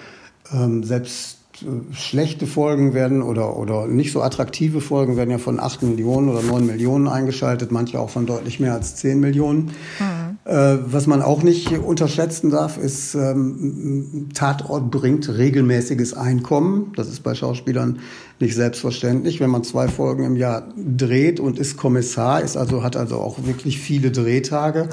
ähm, 0.52 0.84
selbst 0.84 1.38
äh, 1.62 1.94
schlechte 1.94 2.48
Folgen 2.48 2.94
werden 2.94 3.22
oder, 3.22 3.58
oder 3.58 3.88
nicht 3.88 4.12
so 4.12 4.22
attraktive 4.22 4.82
Folgen 4.82 5.18
werden 5.18 5.32
ja 5.32 5.38
von 5.38 5.60
8 5.60 5.84
Millionen 5.84 6.30
oder 6.30 6.42
9 6.42 6.66
Millionen 6.66 7.08
eingeschaltet, 7.08 7.72
manche 7.72 8.00
auch 8.00 8.10
von 8.10 8.26
deutlich 8.26 8.60
mehr 8.60 8.74
als 8.74 8.96
10 8.96 9.20
Millionen. 9.20 9.72
Mhm. 10.00 10.15
Äh, 10.46 10.78
was 10.86 11.08
man 11.08 11.24
auch 11.24 11.42
nicht 11.42 11.72
unterschätzen 11.72 12.52
darf, 12.52 12.78
ist, 12.78 13.16
ähm, 13.16 14.30
Tatort 14.36 14.92
bringt 14.92 15.28
regelmäßiges 15.28 16.14
Einkommen. 16.14 16.94
Das 16.96 17.08
ist 17.08 17.24
bei 17.24 17.34
Schauspielern 17.34 17.98
nicht 18.40 18.54
selbstverständlich. 18.54 19.40
Wenn 19.40 19.50
man 19.50 19.64
zwei 19.64 19.88
Folgen 19.88 20.24
im 20.24 20.36
Jahr 20.36 20.68
dreht 20.78 21.40
und 21.40 21.58
ist 21.58 21.78
Kommissar, 21.78 22.42
ist 22.42 22.58
also, 22.58 22.84
hat 22.84 22.96
also 22.96 23.16
auch 23.16 23.40
wirklich 23.46 23.80
viele 23.80 24.12
Drehtage, 24.12 24.90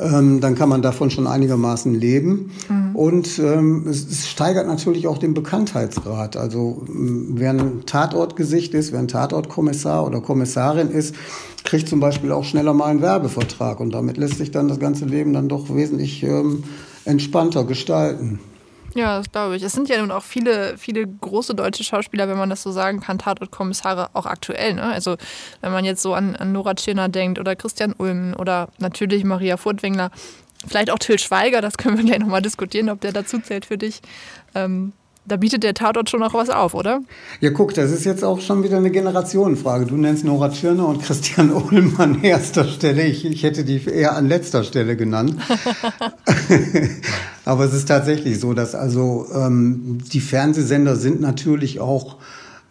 ähm, 0.00 0.40
dann 0.40 0.56
kann 0.56 0.68
man 0.68 0.82
davon 0.82 1.10
schon 1.10 1.28
einigermaßen 1.28 1.94
leben. 1.94 2.50
Mhm. 2.68 2.96
Und 2.96 3.38
ähm, 3.38 3.86
es, 3.88 4.04
es, 4.08 4.28
steigert 4.28 4.66
natürlich 4.66 5.06
auch 5.06 5.18
den 5.18 5.32
Bekanntheitsgrad. 5.32 6.36
Also 6.36 6.82
wer 6.88 7.50
ein 7.50 7.86
Tatortgesicht 7.86 8.74
ist, 8.74 8.90
wer 8.90 8.98
ein 8.98 9.08
Tatortkommissar 9.08 10.04
oder 10.04 10.20
Kommissarin 10.20 10.90
ist, 10.90 11.14
kriegt 11.64 11.88
zum 11.88 12.00
Beispiel 12.00 12.32
auch 12.32 12.44
schneller 12.44 12.74
mal 12.74 12.86
einen 12.86 13.02
Werbevertrag. 13.02 13.80
Und 13.80 13.92
damit 13.92 14.16
lässt 14.16 14.38
sich 14.38 14.50
dann 14.50 14.68
das 14.68 14.78
ganze 14.78 15.04
Leben 15.04 15.32
dann 15.32 15.48
doch 15.48 15.74
wesentlich 15.74 16.22
ähm, 16.22 16.64
entspannter 17.04 17.64
gestalten. 17.64 18.40
Ja, 18.94 19.18
das 19.18 19.32
glaube 19.32 19.56
ich. 19.56 19.62
Es 19.62 19.72
sind 19.72 19.88
ja 19.88 19.98
nun 19.98 20.10
auch 20.10 20.22
viele, 20.22 20.76
viele 20.76 21.06
große 21.06 21.54
deutsche 21.54 21.82
Schauspieler, 21.82 22.28
wenn 22.28 22.36
man 22.36 22.50
das 22.50 22.62
so 22.62 22.70
sagen 22.72 23.00
kann, 23.00 23.18
Tatortkommissare 23.18 24.10
auch 24.12 24.26
aktuell. 24.26 24.74
Ne? 24.74 24.82
Also 24.82 25.16
wenn 25.60 25.72
man 25.72 25.84
jetzt 25.84 26.02
so 26.02 26.14
an, 26.14 26.36
an 26.36 26.52
Nora 26.52 26.74
Tschirner 26.74 27.08
denkt 27.08 27.38
oder 27.38 27.56
Christian 27.56 27.94
Ulm 27.96 28.34
oder 28.38 28.68
natürlich 28.78 29.24
Maria 29.24 29.56
Furtwängler, 29.56 30.10
vielleicht 30.66 30.90
auch 30.90 30.98
Till 30.98 31.18
Schweiger, 31.18 31.60
das 31.60 31.78
können 31.78 31.96
wir 31.96 32.04
gleich 32.04 32.18
nochmal 32.18 32.42
diskutieren, 32.42 32.90
ob 32.90 33.00
der 33.00 33.12
dazu 33.12 33.38
zählt 33.38 33.64
für 33.64 33.78
dich. 33.78 34.00
Ähm, 34.54 34.92
da 35.24 35.36
bietet 35.36 35.62
der 35.62 35.74
Tatort 35.74 36.10
schon 36.10 36.20
noch 36.20 36.34
was 36.34 36.50
auf, 36.50 36.74
oder? 36.74 37.00
Ja, 37.40 37.50
guck, 37.50 37.74
das 37.74 37.90
ist 37.92 38.04
jetzt 38.04 38.24
auch 38.24 38.40
schon 38.40 38.64
wieder 38.64 38.78
eine 38.78 38.90
Generationenfrage. 38.90 39.86
Du 39.86 39.96
nennst 39.96 40.24
Nora 40.24 40.50
Tschirner 40.50 40.88
und 40.88 41.02
Christian 41.02 41.52
Ulm 41.70 41.94
an 41.98 42.22
erster 42.22 42.64
Stelle. 42.64 43.06
Ich, 43.06 43.24
ich 43.24 43.42
hätte 43.42 43.64
die 43.64 43.84
eher 43.84 44.16
an 44.16 44.26
letzter 44.26 44.64
Stelle 44.64 44.96
genannt. 44.96 45.36
Aber 47.44 47.64
es 47.64 47.72
ist 47.72 47.88
tatsächlich 47.88 48.40
so, 48.40 48.52
dass 48.52 48.74
also 48.74 49.26
ähm, 49.34 49.98
die 50.12 50.20
Fernsehsender 50.20 50.96
sind 50.96 51.20
natürlich 51.20 51.80
auch 51.80 52.16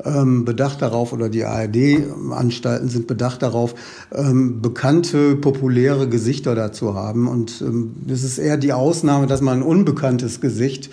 ähm, 0.06 0.46
bedacht 0.46 0.82
darauf 0.82 1.14
oder 1.14 1.30
die 1.30 1.44
ARD-Anstalten 1.44 2.90
sind 2.90 3.08
bedacht 3.08 3.42
darauf, 3.44 3.76
ähm, 4.14 4.62
bekannte, 4.62 5.36
populäre 5.36 6.10
Gesichter 6.10 6.56
dazu 6.56 6.96
haben. 6.96 7.28
Und 7.28 7.62
ähm, 7.62 7.96
es 8.08 8.24
ist 8.24 8.38
eher 8.38 8.58
die 8.58 8.74
Ausnahme, 8.74 9.28
dass 9.28 9.42
man 9.42 9.60
ein 9.60 9.64
unbekanntes 9.64 10.42
Gesicht 10.42 10.90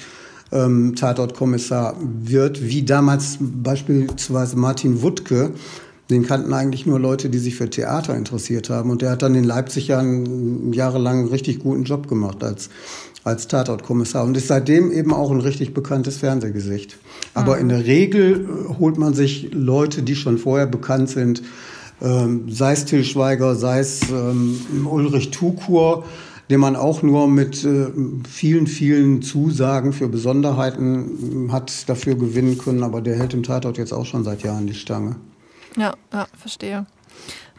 ähm, 0.53 0.95
Tatortkommissar 0.95 1.97
wird, 2.01 2.63
wie 2.67 2.83
damals 2.83 3.39
beispielsweise 3.41 4.57
Martin 4.57 5.03
Wuttke. 5.03 5.53
Den 6.11 6.27
kannten 6.27 6.55
eigentlich 6.55 6.87
nur 6.87 6.99
Leute, 6.99 7.29
die 7.29 7.39
sich 7.39 7.55
für 7.55 7.69
Theater 7.69 8.17
interessiert 8.17 8.71
haben. 8.71 8.91
Und 8.91 9.03
der 9.03 9.11
hat 9.11 9.23
dann 9.23 9.35
in 9.35 9.45
Leipzig 9.45 9.89
ja 9.89 9.99
einen 9.99 10.73
jahrelang 10.73 11.19
einen 11.19 11.29
richtig 11.29 11.59
guten 11.59 11.85
Job 11.85 12.09
gemacht 12.09 12.43
als, 12.43 12.71
als 13.25 13.47
Tatortkommissar 13.47 14.25
und 14.25 14.35
ist 14.37 14.49
seitdem 14.49 14.91
eben 14.91 15.13
auch 15.13 15.31
ein 15.31 15.41
richtig 15.41 15.75
bekanntes 15.75 16.17
Fernsehgesicht. 16.17 16.97
Aber 17.35 17.57
mhm. 17.57 17.61
in 17.63 17.69
der 17.69 17.85
Regel 17.85 18.47
äh, 18.47 18.79
holt 18.79 18.97
man 18.97 19.13
sich 19.13 19.51
Leute, 19.53 20.03
die 20.03 20.17
schon 20.17 20.39
vorher 20.39 20.67
bekannt 20.67 21.11
sind, 21.11 21.43
ähm, 22.01 22.45
sei 22.49 22.73
es 22.73 22.85
Till 22.87 23.05
Schweiger, 23.05 23.55
sei 23.55 23.81
es 23.81 24.01
ähm, 24.11 24.87
Ulrich 24.89 25.31
Tukur, 25.31 26.05
den 26.51 26.61
man 26.61 26.77
auch 26.77 27.03
nur 27.03 27.29
mit 27.29 27.65
äh, 27.65 27.89
vielen, 28.29 28.67
vielen 28.67 29.23
Zusagen 29.23 29.93
für 29.93 30.09
Besonderheiten 30.09 31.49
äh, 31.49 31.53
hat 31.53 31.89
dafür 31.89 32.15
gewinnen 32.15 32.59
können. 32.59 32.83
Aber 32.83 33.01
der 33.01 33.17
hält 33.17 33.35
im 33.35 33.43
Tatort 33.43 33.79
jetzt 33.79 33.93
auch 33.93 34.07
schon 34.07 34.25
seit 34.25 34.43
Jahren 34.43 34.67
die 34.67 34.75
Stange. 34.75 35.17
Ja, 35.77 35.95
ja 36.13 36.27
verstehe. 36.37 36.87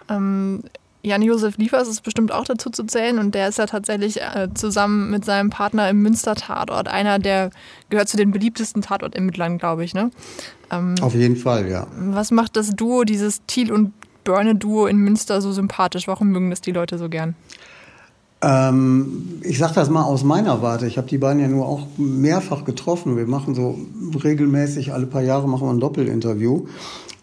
Ähm, 0.10 0.64
Jan-Josef 1.02 1.58
Liefers 1.58 1.88
ist 1.88 2.02
bestimmt 2.02 2.32
auch 2.32 2.44
dazu 2.44 2.70
zu 2.70 2.84
zählen 2.84 3.20
und 3.20 3.34
der 3.34 3.48
ist 3.48 3.58
ja 3.58 3.68
tatsächlich 3.68 4.22
äh, 4.22 4.50
zusammen 4.54 5.10
mit 5.12 5.24
seinem 5.24 5.50
Partner 5.50 5.90
im 5.90 6.02
Münster-Tatort 6.02 6.90
einer, 6.90 7.20
der 7.20 7.52
gehört 7.90 8.10
zu 8.10 8.18
den 8.18 8.32
beliebtesten 8.32 8.82
Tatort-Ermittlern, 8.82 9.60
glaube 9.60 9.86
ich. 9.86 9.94
Ne? 9.94 10.12
Ähm, 10.72 10.96
Auf 11.02 11.16
jeden 11.16 11.38
Fall, 11.38 11.70
ja. 11.70 11.88
Was 11.96 12.32
macht 12.32 12.58
das 12.58 12.72
Duo, 12.72 13.06
dieses 13.06 13.46
Thiel- 13.46 13.72
und 13.72 13.94
Börne-Duo 14.26 14.88
in 14.88 14.98
Münster 14.98 15.42
so 15.42 15.54
sympathisch? 15.54 16.08
Warum 16.08 16.30
mögen 16.30 16.50
das 16.50 16.60
die 16.60 16.72
Leute 16.72 16.98
so 16.98 17.08
gern? 17.08 17.36
Ähm, 18.42 19.40
ich 19.42 19.58
sage 19.58 19.74
das 19.76 19.90
mal 19.90 20.04
aus 20.04 20.24
meiner 20.24 20.62
Warte. 20.62 20.88
Ich 20.88 20.98
habe 20.98 21.08
die 21.08 21.18
beiden 21.18 21.42
ja 21.42 21.48
nur 21.48 21.68
auch 21.68 21.88
mehrfach 21.98 22.64
getroffen. 22.64 23.18
Wir 23.18 23.28
machen 23.28 23.54
so 23.54 23.78
regelmäßig, 24.24 24.94
alle 24.94 25.08
paar 25.08 25.22
Jahre 25.22 25.48
machen 25.50 25.68
wir 25.68 25.74
ein 25.74 25.80
Doppelinterview. 25.80 26.66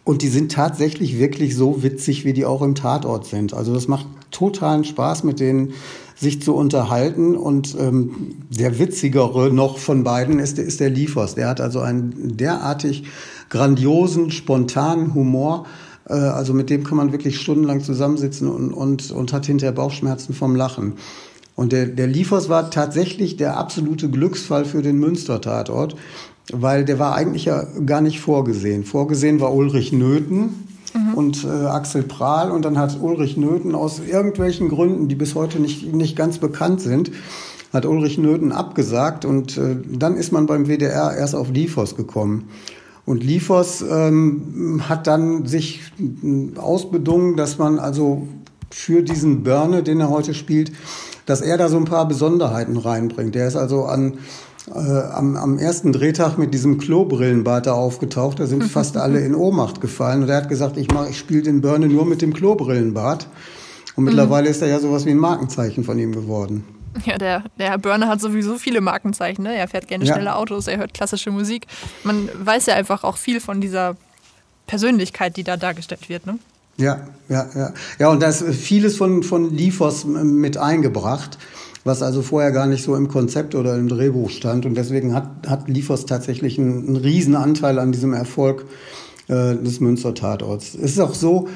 Und 0.05 0.23
die 0.23 0.29
sind 0.29 0.53
tatsächlich 0.53 1.19
wirklich 1.19 1.57
so 1.57 1.83
witzig, 1.83 2.25
wie 2.25 2.33
die 2.33 2.45
auch 2.45 2.63
im 2.63 2.75
Tatort 2.77 3.27
sind. 3.27 3.55
Also 3.55 3.75
das 3.75 3.89
macht 3.89 4.07
totalen 4.31 4.85
Spaß, 4.85 5.25
mit 5.25 5.41
denen 5.41 5.73
sich 6.15 6.41
zu 6.43 6.55
unterhalten. 6.55 7.35
Und 7.35 7.77
ähm, 7.79 8.37
der 8.51 8.79
witzigere 8.79 9.51
noch 9.53 9.79
von 9.79 10.05
beiden 10.05 10.39
ist, 10.39 10.59
ist 10.59 10.81
der 10.81 10.91
Liefers. 10.91 11.35
Der 11.35 11.49
hat 11.49 11.61
also 11.61 11.81
einen 11.81 12.37
derartig 12.37 13.05
grandiosen, 13.49 14.31
spontanen 14.31 15.15
Humor 15.15 15.67
also 16.15 16.55
mit 16.55 16.71
dem 16.71 16.85
kann 16.85 16.97
man 16.97 17.13
wirklich 17.13 17.41
stundenlang 17.41 17.83
zusammensitzen 17.83 18.49
und, 18.49 18.73
und, 18.73 19.11
und 19.11 19.33
hat 19.33 19.47
hinterher 19.47 19.73
Bauchschmerzen 19.73 20.35
vom 20.35 20.55
Lachen. 20.55 20.95
Und 21.57 21.73
der, 21.73 21.87
der 21.87 22.07
Liefers 22.07 22.49
war 22.49 22.71
tatsächlich 22.71 23.37
der 23.37 23.57
absolute 23.57 24.11
Glücksfall 24.11 24.67
für 24.67 24.83
den 24.83 24.99
Münster-Tatort, 24.99 25.97
weil 26.53 26.85
der 26.85 26.99
war 26.99 27.15
eigentlich 27.15 27.47
ja 27.47 27.67
gar 27.87 28.03
nicht 28.03 28.21
vorgesehen. 28.21 28.85
Vorgesehen 28.85 29.41
war 29.41 29.55
Ulrich 29.55 29.93
Nöthen 29.93 30.67
mhm. 30.95 31.15
und 31.15 31.45
äh, 31.45 31.49
Axel 31.49 32.03
Prahl 32.03 32.51
und 32.51 32.65
dann 32.65 32.79
hat 32.79 33.01
Ulrich 33.01 33.37
Nöthen 33.37 33.75
aus 33.75 34.01
irgendwelchen 34.07 34.69
Gründen, 34.69 35.09
die 35.09 35.15
bis 35.15 35.35
heute 35.35 35.59
nicht, 35.59 35.93
nicht 35.93 36.15
ganz 36.15 36.39
bekannt 36.39 36.83
sind, 36.83 37.11
hat 37.73 37.87
Ulrich 37.87 38.19
Nöthen 38.19 38.53
abgesagt 38.53 39.25
und 39.25 39.57
äh, 39.57 39.77
dann 39.91 40.17
ist 40.17 40.33
man 40.33 40.47
beim 40.47 40.67
WDR 40.67 41.17
erst 41.17 41.35
auf 41.35 41.51
Liefers 41.51 41.97
gekommen. 41.97 42.49
Und 43.07 43.23
Liefers 43.23 43.85
ähm, 43.89 44.83
hat 44.89 45.07
dann 45.07 45.47
sich 45.47 45.93
ausbedungen, 46.57 47.37
dass 47.37 47.57
man 47.57 47.79
also 47.79 48.27
für 48.71 49.03
diesen 49.03 49.45
Börne, 49.45 49.85
den 49.85 50.01
er 50.01 50.11
heute 50.11 50.35
spielt, 50.35 50.73
dass 51.25 51.41
er 51.41 51.57
da 51.57 51.69
so 51.69 51.77
ein 51.77 51.85
paar 51.85 52.09
Besonderheiten 52.09 52.77
reinbringt. 52.77 53.35
Der 53.37 53.47
ist 53.47 53.57
also 53.57 53.85
an, 53.85 54.19
äh, 54.75 54.79
am, 54.79 55.37
am 55.37 55.59
ersten 55.59 55.93
Drehtag 55.93 56.37
mit 56.37 56.53
diesem 56.53 56.79
Klobrillenbart 56.79 57.67
da 57.67 57.75
aufgetaucht. 57.75 58.41
Da 58.41 58.47
sind 58.47 58.65
fast 58.71 58.97
alle 58.97 59.21
in 59.21 59.37
Ohnmacht 59.37 59.81
gefallen. 59.81 60.25
Und 60.25 60.29
er 60.29 60.39
hat 60.39 60.49
gesagt, 60.49 60.77
ich, 60.77 60.91
mach, 60.91 61.09
ich 61.09 61.17
spiele 61.17 61.43
den 61.43 61.61
Börne 61.61 61.89
nur 61.89 62.07
mit 62.07 62.23
dem 62.23 62.35
Klobrillenbart. 62.35 63.29
Und 63.95 64.05
mittlerweile 64.05 64.47
mhm. 64.47 64.51
ist 64.51 64.63
er 64.63 64.69
ja 64.69 64.81
sowas 64.81 65.07
wie 65.07 65.11
ein 65.11 65.19
Markenzeichen 65.19 65.85
von 65.85 65.99
ihm 65.99 66.13
geworden. 66.13 66.65
Ja, 67.05 67.19
der, 67.19 67.45
der 67.59 67.71
Herr 67.71 67.79
Börner 67.79 68.09
hat 68.09 68.21
sowieso 68.21 68.59
viele 68.59 68.81
Markenzeichen. 68.81 69.43
Ne? 69.43 69.55
Er 69.55 69.69
fährt 69.69 69.89
gerne 69.89 70.05
ja. 70.05 70.15
schnelle 70.15 70.37
Autos, 70.37 70.67
er 70.67 70.79
hört 70.79 70.95
klassische 70.95 71.31
Musik. 71.31 71.67
Man 72.05 72.29
weiß 72.35 72.67
ja 72.67 72.75
einfach 72.75 73.05
auch 73.05 73.17
viel 73.17 73.41
von 73.41 73.61
dieser 73.61 73.97
Persönlichkeit, 74.67 75.37
die 75.37 75.45
da 75.45 75.57
dargestellt 75.57 76.09
wird. 76.09 76.27
Ne? 76.27 76.39
Ja, 76.77 77.07
ja, 77.29 77.47
ja. 77.55 77.73
Ja, 77.99 78.09
und 78.11 78.23
da 78.23 78.29
ist 78.29 78.45
vieles 78.45 78.97
von, 78.97 79.23
von 79.23 79.55
Liefers 79.55 80.05
mit 80.05 80.59
eingebracht, 80.59 81.39
was 81.85 82.03
also 82.03 82.23
vorher 82.23 82.53
gar 82.53 82.67
nicht 82.67 82.83
so 82.83 82.97
im 82.97 83.09
Konzept 83.09 83.55
oder 83.55 83.77
im 83.77 83.89
Drehbuch 83.89 84.31
stand. 84.31 84.67
Und 84.67 84.75
deswegen 84.75 85.15
hat, 85.15 85.29
hat 85.47 85.69
Liefers 85.69 86.07
tatsächlich 86.07 86.59
einen, 86.59 86.89
einen 86.89 86.97
riesen 86.97 87.35
Anteil 87.35 87.79
an 87.79 87.93
diesem 87.93 88.13
Erfolg 88.13 88.67
äh, 89.29 89.57
des 89.57 89.81
Münster 89.81 90.15
Tatorts. 90.15 90.75
Es 90.75 90.93
ist 90.93 91.01
auch 91.01 91.15
so, 91.15 91.49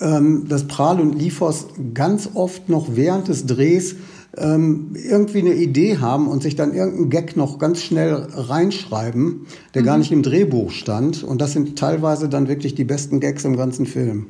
ähm, 0.00 0.46
dass 0.48 0.66
Prahl 0.66 1.00
und 1.00 1.18
Liefers 1.18 1.66
ganz 1.94 2.28
oft 2.34 2.68
noch 2.68 2.88
während 2.96 3.28
des 3.28 3.46
Drehs 3.46 3.96
ähm, 4.38 4.94
irgendwie 4.94 5.40
eine 5.40 5.54
Idee 5.54 5.98
haben 5.98 6.28
und 6.28 6.42
sich 6.42 6.56
dann 6.56 6.74
irgendeinen 6.74 7.10
Gag 7.10 7.36
noch 7.36 7.58
ganz 7.58 7.82
schnell 7.82 8.14
reinschreiben, 8.32 9.46
der 9.74 9.82
mhm. 9.82 9.86
gar 9.86 9.98
nicht 9.98 10.12
im 10.12 10.22
Drehbuch 10.22 10.70
stand. 10.70 11.22
Und 11.22 11.40
das 11.40 11.52
sind 11.52 11.78
teilweise 11.78 12.28
dann 12.28 12.48
wirklich 12.48 12.74
die 12.74 12.84
besten 12.84 13.20
Gags 13.20 13.44
im 13.44 13.56
ganzen 13.56 13.86
Film. 13.86 14.26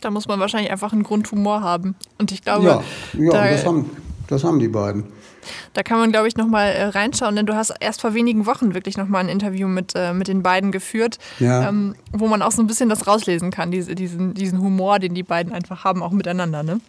Da 0.00 0.10
muss 0.10 0.28
man 0.28 0.38
wahrscheinlich 0.40 0.70
einfach 0.70 0.92
einen 0.92 1.02
Grundhumor 1.02 1.62
haben. 1.62 1.94
Und 2.18 2.32
ich 2.32 2.42
glaube, 2.42 2.66
ja, 2.66 2.82
ja 3.18 3.30
da, 3.30 3.48
das, 3.48 3.64
haben, 3.64 3.90
das 4.28 4.44
haben 4.44 4.58
die 4.58 4.68
beiden. 4.68 5.04
Da 5.72 5.82
kann 5.82 5.98
man, 5.98 6.12
glaube 6.12 6.28
ich, 6.28 6.36
nochmal 6.36 6.70
äh, 6.70 6.84
reinschauen, 6.84 7.36
denn 7.36 7.46
du 7.46 7.54
hast 7.54 7.72
erst 7.80 8.00
vor 8.00 8.14
wenigen 8.14 8.46
Wochen 8.46 8.74
wirklich 8.74 8.96
nochmal 8.96 9.24
ein 9.24 9.28
Interview 9.28 9.68
mit, 9.68 9.92
äh, 9.94 10.12
mit 10.12 10.28
den 10.28 10.42
beiden 10.42 10.72
geführt, 10.72 11.18
ja. 11.38 11.68
ähm, 11.68 11.94
wo 12.12 12.26
man 12.26 12.42
auch 12.42 12.52
so 12.52 12.62
ein 12.62 12.66
bisschen 12.66 12.88
das 12.88 13.06
rauslesen 13.06 13.50
kann, 13.50 13.70
diese, 13.70 13.94
diesen, 13.94 14.34
diesen 14.34 14.60
Humor, 14.60 14.98
den 14.98 15.14
die 15.14 15.22
beiden 15.22 15.52
einfach 15.52 15.84
haben, 15.84 16.02
auch 16.02 16.12
miteinander. 16.12 16.62
Ne? 16.62 16.80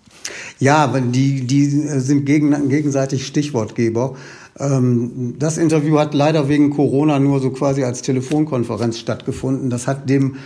Ja, 0.60 0.94
weil 0.94 1.02
die, 1.04 1.46
die 1.46 1.66
sind 1.66 2.26
gegen, 2.26 2.70
gegenseitig 2.70 3.28
Stichwortgeber. 3.28 4.16
Ähm, 4.60 5.36
das 5.38 5.58
Interview 5.58 6.00
hat 6.00 6.14
leider 6.14 6.50
wegen 6.50 6.70
Corona 6.72 7.20
nur 7.20 7.40
so 7.40 7.52
quasi 7.52 7.84
als 7.84 8.02
Telefonkonferenz 8.02 9.00
stattgefunden. 9.00 9.70
Das 9.70 9.88
hat 9.88 10.10
dem 10.10 10.38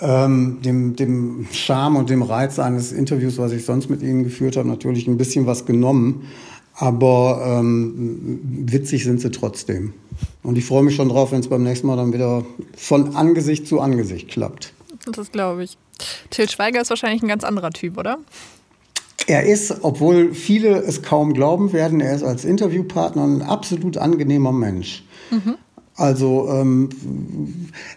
ähm, 0.00 0.58
dem, 0.62 0.96
dem 0.96 1.46
Charme 1.52 1.96
und 1.96 2.10
dem 2.10 2.22
Reiz 2.22 2.58
eines 2.58 2.92
Interviews, 2.92 3.38
was 3.38 3.52
ich 3.52 3.64
sonst 3.64 3.88
mit 3.88 4.02
Ihnen 4.02 4.24
geführt 4.24 4.56
habe, 4.56 4.68
natürlich 4.68 5.06
ein 5.06 5.16
bisschen 5.16 5.46
was 5.46 5.64
genommen. 5.64 6.26
Aber 6.78 7.42
ähm, 7.44 8.40
witzig 8.66 9.04
sind 9.04 9.20
sie 9.20 9.30
trotzdem. 9.30 9.94
Und 10.42 10.58
ich 10.58 10.64
freue 10.64 10.82
mich 10.82 10.94
schon 10.94 11.08
drauf, 11.08 11.32
wenn 11.32 11.40
es 11.40 11.48
beim 11.48 11.62
nächsten 11.62 11.86
Mal 11.86 11.96
dann 11.96 12.12
wieder 12.12 12.44
von 12.76 13.16
Angesicht 13.16 13.66
zu 13.66 13.80
Angesicht 13.80 14.28
klappt. 14.28 14.72
Das 15.10 15.32
glaube 15.32 15.64
ich. 15.64 15.78
Till 16.30 16.48
Schweiger 16.48 16.80
ist 16.80 16.90
wahrscheinlich 16.90 17.22
ein 17.22 17.28
ganz 17.28 17.44
anderer 17.44 17.70
Typ, 17.70 17.96
oder? 17.96 18.18
Er 19.26 19.44
ist, 19.44 19.78
obwohl 19.82 20.34
viele 20.34 20.82
es 20.82 21.02
kaum 21.02 21.32
glauben 21.32 21.72
werden, 21.72 22.00
er 22.00 22.14
ist 22.14 22.22
als 22.22 22.44
Interviewpartner 22.44 23.24
ein 23.24 23.42
absolut 23.42 23.96
angenehmer 23.96 24.52
Mensch. 24.52 25.04
Mhm. 25.30 25.56
Also 25.96 26.48
ähm, 26.50 26.90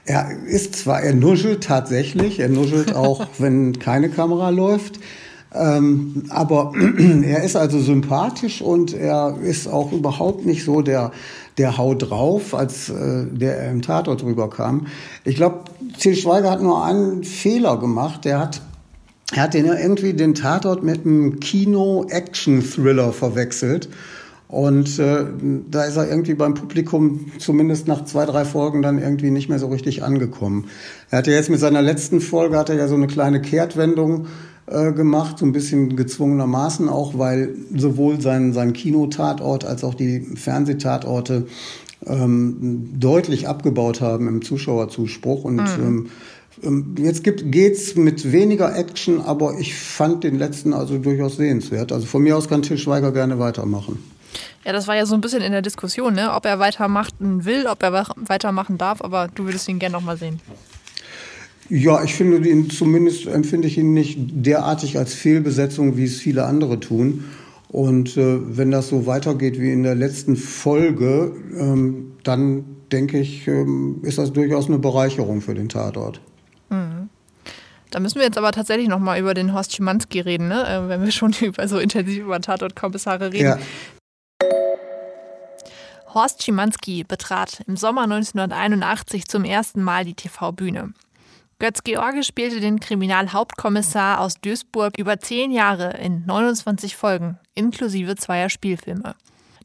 er 0.05 0.31
ist 0.47 0.75
zwar, 0.75 1.01
er 1.01 1.13
nuschelt 1.13 1.63
tatsächlich, 1.63 2.39
er 2.39 2.49
nuschelt 2.49 2.95
auch, 2.95 3.27
wenn 3.37 3.77
keine 3.77 4.09
Kamera 4.09 4.49
läuft. 4.49 4.99
Ähm, 5.53 6.25
aber 6.29 6.73
er 7.23 7.43
ist 7.43 7.55
also 7.55 7.79
sympathisch 7.79 8.61
und 8.61 8.93
er 8.93 9.37
ist 9.41 9.67
auch 9.67 9.91
überhaupt 9.91 10.45
nicht 10.45 10.63
so 10.63 10.81
der, 10.81 11.11
der 11.57 11.77
Hau 11.77 11.95
drauf, 11.95 12.53
als 12.53 12.89
äh, 12.89 13.25
der 13.25 13.69
im 13.69 13.81
Tatort 13.81 14.21
drüber 14.21 14.49
kam. 14.49 14.87
Ich 15.23 15.35
glaube, 15.35 15.61
Til 15.97 16.15
Schweiger 16.15 16.51
hat 16.51 16.61
nur 16.61 16.83
einen 16.83 17.23
Fehler 17.23 17.77
gemacht. 17.77 18.25
Der 18.25 18.39
hat, 18.39 18.61
er 19.33 19.43
hat 19.43 19.53
den 19.53 19.65
irgendwie 19.65 20.13
den 20.13 20.35
Tatort 20.35 20.83
mit 20.83 21.05
einem 21.05 21.39
Kino-Action-Thriller 21.39 23.11
verwechselt. 23.11 23.89
Und 24.47 24.97
äh, 24.97 25.25
da 25.69 25.83
ist 25.83 25.95
er 25.95 26.09
irgendwie 26.09 26.33
beim 26.33 26.55
Publikum 26.55 27.31
zumindest 27.37 27.87
nach 27.87 28.05
zwei, 28.05 28.25
drei 28.25 28.45
Folgen 28.45 28.81
dann 28.81 28.99
irgendwie 28.99 29.29
nicht 29.29 29.47
mehr 29.47 29.59
so 29.59 29.67
richtig 29.67 30.03
angekommen. 30.03 30.69
Er 31.11 31.19
hatte 31.19 31.31
jetzt 31.31 31.51
mit 31.51 31.59
seiner 31.59 31.83
letzten 31.83 32.19
Folge, 32.19 32.57
hat 32.57 32.69
er 32.69 32.75
ja 32.75 32.87
so 32.87 32.95
eine 32.95 33.05
kleine 33.05 33.41
Kehrtwendung 33.41 34.27
äh, 34.69 34.91
gemacht, 34.91 35.39
so 35.39 35.45
ein 35.45 35.51
bisschen 35.51 35.95
gezwungenermaßen 35.95 36.89
auch, 36.89 37.17
weil 37.17 37.55
sowohl 37.75 38.21
sein, 38.21 38.53
sein 38.53 38.73
Kinotatort 38.73 39.65
als 39.65 39.83
auch 39.83 39.95
die 39.95 40.21
Fernsehtatorte 40.35 41.47
ähm, 42.05 42.91
deutlich 42.99 43.47
abgebaut 43.47 43.99
haben 44.01 44.27
im 44.27 44.41
Zuschauerzuspruch. 44.43 45.43
Und 45.43 45.55
mhm. 45.55 45.83
ähm, 45.83 46.09
ähm 46.63 46.95
Jetzt 46.99 47.23
gibt, 47.23 47.51
geht's 47.51 47.95
mit 47.95 48.31
weniger 48.31 48.75
Action, 48.75 49.21
aber 49.21 49.57
ich 49.59 49.75
fand 49.75 50.23
den 50.23 50.37
letzten 50.37 50.73
also 50.73 50.97
durchaus 50.97 51.37
sehenswert. 51.37 51.91
Also 51.91 52.05
von 52.05 52.21
mir 52.21 52.37
aus 52.37 52.47
kann 52.47 52.61
Til 52.61 52.77
Schweiger 52.77 53.11
gerne 53.11 53.39
weitermachen. 53.39 54.03
Ja, 54.65 54.73
das 54.73 54.87
war 54.87 54.95
ja 54.95 55.05
so 55.05 55.15
ein 55.15 55.21
bisschen 55.21 55.41
in 55.41 55.51
der 55.51 55.61
Diskussion, 55.61 56.13
ne? 56.13 56.31
ob 56.33 56.45
er 56.45 56.59
weitermachen 56.59 57.45
will, 57.45 57.65
ob 57.65 57.81
er 57.81 58.05
weitermachen 58.17 58.77
darf, 58.77 59.01
aber 59.01 59.29
du 59.33 59.45
würdest 59.45 59.67
ihn 59.67 59.79
gerne 59.79 59.93
nochmal 59.93 60.17
sehen. 60.17 60.39
Ja, 61.69 62.03
ich 62.03 62.15
finde 62.15 62.47
ihn 62.49 62.69
zumindest 62.69 63.27
empfinde 63.27 63.67
ich 63.67 63.77
ihn 63.77 63.93
nicht 63.93 64.17
derartig 64.19 64.97
als 64.97 65.13
Fehlbesetzung, 65.13 65.97
wie 65.97 66.05
es 66.05 66.17
viele 66.17 66.45
andere 66.45 66.79
tun. 66.79 67.25
Und 67.67 68.17
äh, 68.17 68.57
wenn 68.57 68.71
das 68.71 68.89
so 68.89 69.05
weitergeht 69.05 69.59
wie 69.59 69.71
in 69.71 69.83
der 69.83 69.93
letzten 69.93 70.35
Folge, 70.35 71.31
ähm, 71.55 72.13
dann 72.23 72.65
denke 72.91 73.19
ich, 73.19 73.47
ähm, 73.47 73.99
ist 74.01 74.17
das 74.17 74.33
durchaus 74.33 74.67
eine 74.67 74.79
Bereicherung 74.79 75.41
für 75.41 75.53
den 75.53 75.69
Tatort. 75.69 76.19
Mhm. 76.69 77.09
Da 77.91 77.99
müssen 77.99 78.15
wir 78.15 78.25
jetzt 78.25 78.37
aber 78.39 78.51
tatsächlich 78.51 78.87
noch 78.87 78.99
mal 78.99 79.19
über 79.19 79.35
den 79.35 79.53
Horst 79.53 79.75
Schimanski 79.75 80.19
reden, 80.19 80.47
ne? 80.47 80.67
Äh, 80.67 80.89
wenn 80.89 81.03
wir 81.03 81.11
schon 81.11 81.33
über, 81.41 81.67
so 81.67 81.77
intensiv 81.77 82.23
über 82.23 82.41
Tatort-Kommissare 82.41 83.31
reden. 83.31 83.45
Ja. 83.45 83.59
Horst 86.15 86.43
Schimanski 86.43 87.03
betrat 87.03 87.61
im 87.67 87.77
Sommer 87.77 88.03
1981 88.03 89.27
zum 89.27 89.43
ersten 89.43 89.83
Mal 89.83 90.05
die 90.05 90.15
TV-Bühne. 90.15 90.93
Götz 91.61 91.83
George 91.83 92.23
spielte 92.23 92.61
den 92.61 92.79
Kriminalhauptkommissar 92.79 94.21
aus 94.21 94.35
Duisburg 94.35 94.97
über 94.97 95.19
zehn 95.19 95.51
Jahre 95.51 95.91
in 95.97 96.25
29 96.25 96.95
Folgen, 96.95 97.37
inklusive 97.53 98.15
zweier 98.15 98.47
Spielfilme. 98.47 99.13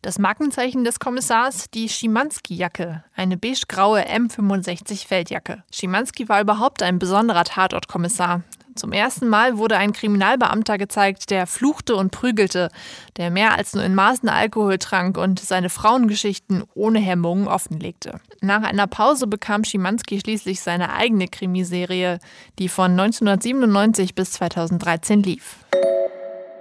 Das 0.02 0.18
Markenzeichen 0.18 0.82
des 0.82 0.98
Kommissars 0.98 1.70
die 1.72 1.88
Schimanski-Jacke, 1.88 3.04
eine 3.14 3.36
beige-graue 3.36 4.08
M65-Feldjacke. 4.08 5.62
Schimanski 5.72 6.28
war 6.28 6.40
überhaupt 6.40 6.82
ein 6.82 6.98
besonderer 6.98 7.44
Tatortkommissar. 7.44 8.42
Zum 8.74 8.92
ersten 8.92 9.28
Mal 9.28 9.58
wurde 9.58 9.76
ein 9.76 9.92
Kriminalbeamter 9.92 10.78
gezeigt, 10.78 11.30
der 11.30 11.46
fluchte 11.46 11.96
und 11.96 12.10
prügelte, 12.10 12.70
der 13.16 13.30
mehr 13.30 13.54
als 13.54 13.74
nur 13.74 13.84
in 13.84 13.94
Maßen 13.94 14.28
Alkohol 14.28 14.78
trank 14.78 15.16
und 15.16 15.40
seine 15.40 15.70
Frauengeschichten 15.70 16.64
ohne 16.74 16.98
Hemmungen 16.98 17.46
offenlegte. 17.46 18.20
Nach 18.40 18.62
einer 18.62 18.86
Pause 18.86 19.26
bekam 19.26 19.64
Schimanski 19.64 20.20
schließlich 20.20 20.60
seine 20.60 20.92
eigene 20.92 21.28
Krimiserie, 21.28 22.18
die 22.58 22.68
von 22.68 22.92
1997 22.92 24.14
bis 24.14 24.32
2013 24.32 25.22
lief. 25.22 25.56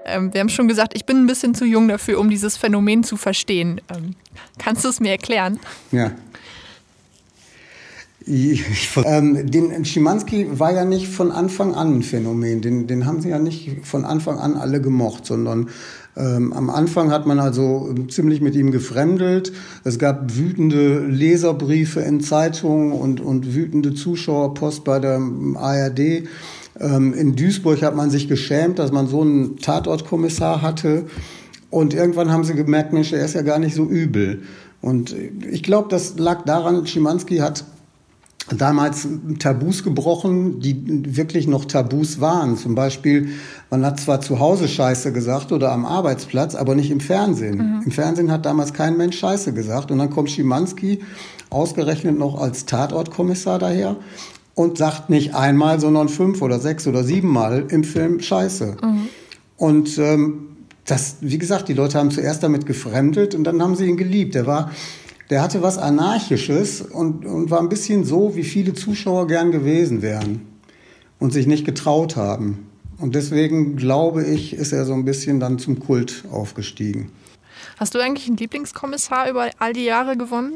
Ähm, 0.06 0.34
wir 0.34 0.42
haben 0.42 0.50
schon 0.50 0.68
gesagt, 0.68 0.96
ich 0.96 1.06
bin 1.06 1.18
ein 1.18 1.28
bisschen 1.28 1.56
zu 1.56 1.66
jung 1.66 1.88
dafür, 1.88 2.20
um 2.20 2.30
dieses 2.30 2.58
Phänomen 2.58 3.04
zu 3.04 3.18
verstehen. 3.18 3.82
Ähm, 3.94 4.16
kannst 4.58 4.84
du 4.84 4.90
es 4.90 5.00
mir 5.00 5.12
erklären? 5.12 5.60
Ja. 5.92 6.12
Ähm, 8.26 9.52
den 9.52 9.86
Schimanski 9.86 10.48
war 10.60 10.74
ja 10.74 10.86
nicht 10.86 11.08
von 11.08 11.32
Anfang 11.32 11.76
an 11.76 11.96
ein 11.96 12.04
Phänomen. 12.04 12.62
Den, 12.62 12.88
den 12.88 13.06
haben 13.06 13.22
sie 13.22 13.30
ja 13.30 13.40
nicht 13.40 13.86
von 13.86 14.06
Anfang 14.06 14.40
an 14.40 14.56
alle 14.56 14.82
gemocht, 14.82 15.26
sondern 15.26 15.70
ähm, 16.16 16.54
am 16.54 16.70
Anfang 16.70 17.12
hat 17.12 17.26
man 17.26 17.40
also 17.40 17.94
ziemlich 18.10 18.40
mit 18.40 18.56
ihm 18.56 18.72
gefremdelt. 18.72 19.52
Es 19.84 20.00
gab 20.00 20.36
wütende 20.36 21.00
Leserbriefe 21.00 22.02
in 22.02 22.22
Zeitungen 22.22 22.92
und, 22.92 23.20
und 23.20 23.56
wütende 23.56 23.94
Zuschauerpost 23.94 24.84
bei 24.84 25.00
der 25.00 25.20
ARD. 25.56 26.28
Ähm, 26.80 27.14
in 27.14 27.36
Duisburg 27.36 27.82
hat 27.82 27.96
man 27.96 28.10
sich 28.10 28.28
geschämt, 28.28 28.80
dass 28.80 28.92
man 28.92 29.08
so 29.08 29.22
einen 29.22 29.58
Tatortkommissar 29.58 30.62
hatte. 30.62 31.06
Und 31.70 31.94
irgendwann 31.94 32.32
haben 32.32 32.44
sie 32.44 32.54
gemerkt, 32.54 32.94
Mensch, 32.94 33.12
er 33.12 33.26
ist 33.26 33.34
ja 33.34 33.42
gar 33.42 33.58
nicht 33.58 33.76
so 33.76 33.86
übel. 33.86 34.44
Und 34.82 35.16
ich 35.50 35.64
glaube, 35.64 35.88
das 35.90 36.20
lag 36.20 36.44
daran, 36.44 36.86
Schimanski 36.86 37.38
hat 37.38 37.66
damals 38.62 39.08
Tabus 39.40 39.84
gebrochen, 39.84 40.60
die 40.60 41.16
wirklich 41.16 41.48
noch 41.48 41.66
Tabus 41.66 42.20
waren. 42.20 42.58
Zum 42.58 42.76
Beispiel, 42.76 43.30
man 43.70 43.86
hat 43.86 44.00
zwar 44.00 44.22
zu 44.22 44.40
Hause 44.40 44.68
Scheiße 44.68 45.14
gesagt 45.14 45.52
oder 45.52 45.72
am 45.72 45.86
Arbeitsplatz, 45.86 46.56
aber 46.56 46.76
nicht 46.76 46.92
im 46.92 47.00
Fernsehen. 47.00 47.58
Mhm. 47.58 47.82
Im 47.86 47.92
Fernsehen 47.92 48.32
hat 48.32 48.46
damals 48.46 48.74
kein 48.74 48.98
Mensch 48.98 49.18
Scheiße 49.18 49.54
gesagt. 49.54 49.92
Und 49.92 50.00
dann 50.00 50.10
kommt 50.10 50.30
Schimanski 50.32 51.00
ausgerechnet 51.50 52.18
noch 52.18 52.40
als 52.40 52.66
Tatortkommissar 52.66 53.60
daher 53.60 53.96
und 54.56 54.78
sagt 54.78 55.10
nicht 55.10 55.36
einmal, 55.36 55.80
sondern 55.80 56.10
fünf 56.10 56.42
oder 56.42 56.60
sechs 56.60 56.88
oder 56.88 57.04
siebenmal 57.04 57.66
im 57.70 57.84
Film 57.84 58.20
Scheiße. 58.20 58.78
Mhm. 58.82 59.10
Und 59.58 59.98
ähm, 59.98 60.48
das, 60.86 61.18
wie 61.22 61.38
gesagt, 61.38 61.70
die 61.70 61.74
Leute 61.74 61.98
haben 61.98 62.12
zuerst 62.12 62.44
damit 62.44 62.66
gefremdelt 62.66 63.36
und 63.36 63.46
dann 63.46 63.62
haben 63.62 63.76
sie 63.76 63.86
ihn 63.86 63.98
geliebt. 63.98 64.36
Er 64.36 64.46
war 64.46 64.72
der 65.30 65.42
hatte 65.42 65.62
was 65.62 65.78
Anarchisches 65.78 66.82
und, 66.82 67.26
und 67.26 67.50
war 67.50 67.60
ein 67.60 67.70
bisschen 67.70 68.04
so, 68.04 68.36
wie 68.36 68.44
viele 68.44 68.74
Zuschauer 68.74 69.28
gern 69.28 69.52
gewesen 69.52 70.02
wären 70.02 70.42
und 71.20 71.34
sich 71.34 71.48
nicht 71.48 71.66
getraut 71.66 72.16
haben. 72.16 72.68
Und 73.00 73.16
deswegen 73.16 73.76
glaube 73.76 74.26
ich, 74.26 74.54
ist 74.54 74.72
er 74.72 74.86
so 74.86 74.94
ein 74.94 75.06
bisschen 75.06 75.40
dann 75.40 75.60
zum 75.60 75.80
Kult 75.80 76.24
aufgestiegen. 76.32 77.12
Hast 77.78 77.96
du 77.96 78.00
eigentlich 78.00 78.28
einen 78.28 78.38
Lieblingskommissar 78.38 79.30
über 79.30 79.50
all 79.60 79.74
die 79.74 79.84
Jahre 79.84 80.16
gewonnen? 80.16 80.54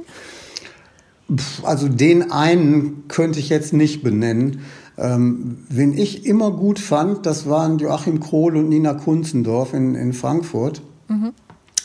Also 1.64 1.90
den 1.90 2.32
einen 2.32 3.08
könnte 3.08 3.40
ich 3.40 3.50
jetzt 3.50 3.74
nicht 3.74 4.04
benennen. 4.04 4.62
Ähm, 4.98 5.66
wen 5.70 5.98
ich 5.98 6.26
immer 6.26 6.52
gut 6.52 6.80
fand, 6.80 7.26
das 7.26 7.48
waren 7.50 7.78
Joachim 7.80 8.20
Krohl 8.20 8.56
und 8.56 8.70
Nina 8.70 8.94
Kunzendorf 8.94 9.74
in, 9.74 9.96
in 9.96 10.14
Frankfurt. 10.14 10.82
Mhm. 11.08 11.34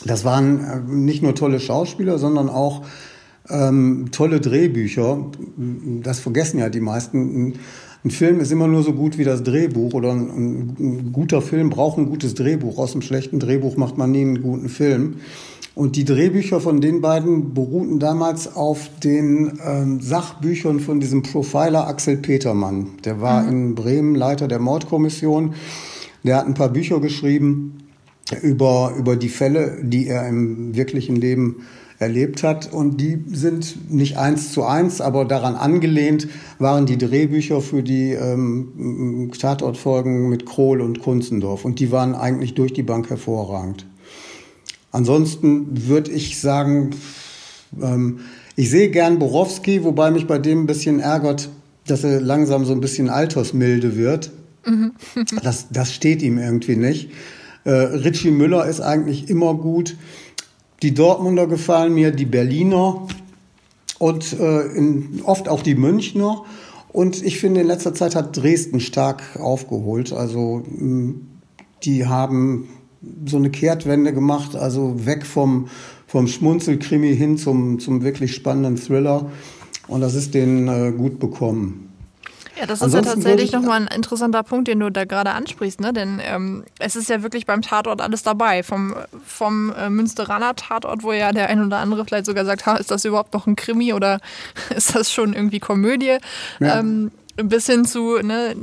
Das 0.05 0.25
waren 0.25 0.59
äh, 0.59 0.79
nicht 0.85 1.23
nur 1.23 1.35
tolle 1.35 1.59
Schauspieler, 1.59 2.17
sondern 2.17 2.49
auch 2.49 2.83
ähm, 3.49 4.07
tolle 4.11 4.39
Drehbücher. 4.39 5.31
Das 6.01 6.19
vergessen 6.19 6.59
ja 6.59 6.69
die 6.69 6.79
meisten. 6.79 7.55
Ein 8.05 8.11
Film 8.11 8.41
ist 8.41 8.51
immer 8.51 8.67
nur 8.67 8.83
so 8.83 8.93
gut 8.93 9.17
wie 9.17 9.23
das 9.23 9.43
Drehbuch 9.43 9.93
oder 9.93 10.11
ein, 10.11 10.75
ein, 10.77 11.11
guter 11.13 11.41
Film 11.41 11.69
braucht 11.69 11.97
ein 11.97 12.05
gutes 12.05 12.33
Drehbuch. 12.33 12.77
Aus 12.77 12.93
einem 12.93 13.01
schlechten 13.01 13.39
Drehbuch 13.39 13.77
macht 13.77 13.97
man 13.97 14.11
nie 14.11 14.21
einen 14.21 14.41
guten 14.41 14.69
Film. 14.69 15.15
Und 15.75 15.95
die 15.95 16.05
Drehbücher 16.05 16.59
von 16.59 16.81
den 16.81 17.01
beiden 17.01 17.53
beruhten 17.53 17.99
damals 17.99 18.55
auf 18.55 18.89
den 19.03 19.59
ähm, 19.65 20.01
Sachbüchern 20.01 20.79
von 20.79 20.99
diesem 20.99 21.23
Profiler 21.23 21.87
Axel 21.87 22.17
Petermann. 22.17 22.89
Der 23.05 23.21
war 23.21 23.43
mhm. 23.43 23.49
in 23.49 23.75
Bremen 23.75 24.15
Leiter 24.15 24.47
der 24.47 24.59
Mordkommission. 24.59 25.55
Der 26.23 26.37
hat 26.37 26.45
ein 26.45 26.53
paar 26.53 26.69
Bücher 26.69 26.99
geschrieben 26.99 27.82
über, 28.41 28.93
über 28.97 29.15
die 29.15 29.29
Fälle, 29.29 29.77
die 29.81 30.07
er 30.07 30.27
im 30.27 30.75
wirklichen 30.75 31.15
Leben 31.15 31.65
erlebt 31.99 32.43
hat. 32.43 32.71
Und 32.71 32.99
die 32.99 33.23
sind 33.31 33.91
nicht 33.91 34.17
eins 34.17 34.51
zu 34.51 34.63
eins, 34.63 35.01
aber 35.01 35.25
daran 35.25 35.55
angelehnt 35.55 36.27
waren 36.59 36.85
die 36.85 36.97
Drehbücher 36.97 37.61
für 37.61 37.83
die 37.83 38.11
ähm, 38.11 39.31
Tatortfolgen 39.37 40.29
mit 40.29 40.45
Krohl 40.45 40.81
und 40.81 40.99
Kunzendorf. 40.99 41.65
Und 41.65 41.79
die 41.79 41.91
waren 41.91 42.15
eigentlich 42.15 42.53
durch 42.53 42.73
die 42.73 42.83
Bank 42.83 43.09
hervorragend. 43.09 43.85
Ansonsten 44.91 45.87
würde 45.87 46.11
ich 46.11 46.39
sagen, 46.39 46.91
ähm, 47.81 48.19
ich 48.55 48.69
sehe 48.69 48.89
gern 48.89 49.17
Borowski, 49.17 49.83
wobei 49.83 50.11
mich 50.11 50.27
bei 50.27 50.37
dem 50.37 50.63
ein 50.63 50.67
bisschen 50.67 50.99
ärgert, 50.99 51.49
dass 51.87 52.03
er 52.03 52.21
langsam 52.21 52.65
so 52.65 52.73
ein 52.73 52.81
bisschen 52.81 53.09
altersmilde 53.09 53.97
wird. 53.97 54.31
Mhm. 54.65 54.93
das, 55.43 55.67
das 55.71 55.93
steht 55.93 56.21
ihm 56.21 56.37
irgendwie 56.37 56.77
nicht. 56.77 57.09
Äh, 57.65 57.71
Richie 57.71 58.31
Müller 58.31 58.65
ist 58.65 58.81
eigentlich 58.81 59.29
immer 59.29 59.53
gut. 59.53 59.95
Die 60.81 60.93
Dortmunder 60.93 61.47
gefallen 61.47 61.93
mir, 61.93 62.11
die 62.11 62.25
Berliner 62.25 63.07
und 63.99 64.37
äh, 64.39 64.67
in, 64.67 65.21
oft 65.23 65.47
auch 65.47 65.61
die 65.61 65.75
Münchner. 65.75 66.43
Und 66.91 67.23
ich 67.23 67.39
finde, 67.39 67.61
in 67.61 67.67
letzter 67.67 67.93
Zeit 67.93 68.15
hat 68.15 68.37
Dresden 68.37 68.79
stark 68.79 69.39
aufgeholt. 69.39 70.13
Also 70.13 70.63
die 71.83 72.05
haben 72.05 72.69
so 73.25 73.37
eine 73.37 73.49
Kehrtwende 73.49 74.13
gemacht, 74.13 74.55
also 74.55 75.05
weg 75.05 75.25
vom, 75.25 75.67
vom 76.05 76.27
Schmunzelkrimi 76.27 77.15
hin 77.15 77.37
zum, 77.37 77.79
zum 77.79 78.03
wirklich 78.03 78.35
spannenden 78.35 78.75
Thriller. 78.75 79.29
Und 79.87 80.01
das 80.01 80.15
ist 80.15 80.33
denen 80.33 80.67
äh, 80.67 80.91
gut 80.91 81.19
bekommen. 81.19 81.92
Ja, 82.63 82.67
das 82.67 82.81
ist 82.81 82.93
ja 82.93 83.01
tatsächlich 83.01 83.51
nochmal 83.51 83.81
ein 83.81 83.87
interessanter 83.87 84.41
Punkt, 84.41 84.69
den 84.69 84.79
du 84.79 84.89
da 84.89 85.03
gerade 85.03 85.31
ansprichst, 85.31 85.81
ne? 85.81 85.91
Denn 85.91 86.21
ähm, 86.23 86.63
es 86.79 86.95
ist 86.95 87.09
ja 87.09 87.21
wirklich 87.21 87.45
beim 87.45 87.61
Tatort 87.61 87.99
alles 87.99 88.23
dabei. 88.23 88.63
Vom, 88.63 88.95
vom 89.25 89.73
äh, 89.73 89.89
Münsteraner 89.89 90.55
Tatort, 90.55 91.03
wo 91.03 91.11
ja 91.11 91.33
der 91.33 91.49
ein 91.49 91.61
oder 91.61 91.79
andere 91.79 92.05
vielleicht 92.05 92.25
sogar 92.25 92.45
sagt, 92.45 92.65
ha, 92.65 92.77
ist 92.77 92.89
das 92.89 93.03
überhaupt 93.03 93.33
noch 93.33 93.47
ein 93.47 93.57
Krimi 93.57 93.91
oder 93.91 94.21
ist 94.75 94.95
das 94.95 95.11
schon 95.11 95.33
irgendwie 95.33 95.59
Komödie? 95.59 96.19
Ja. 96.61 96.79
Ähm, 96.79 97.11
bis 97.35 97.65
hin 97.65 97.83
zu 97.83 98.19
ne, 98.21 98.55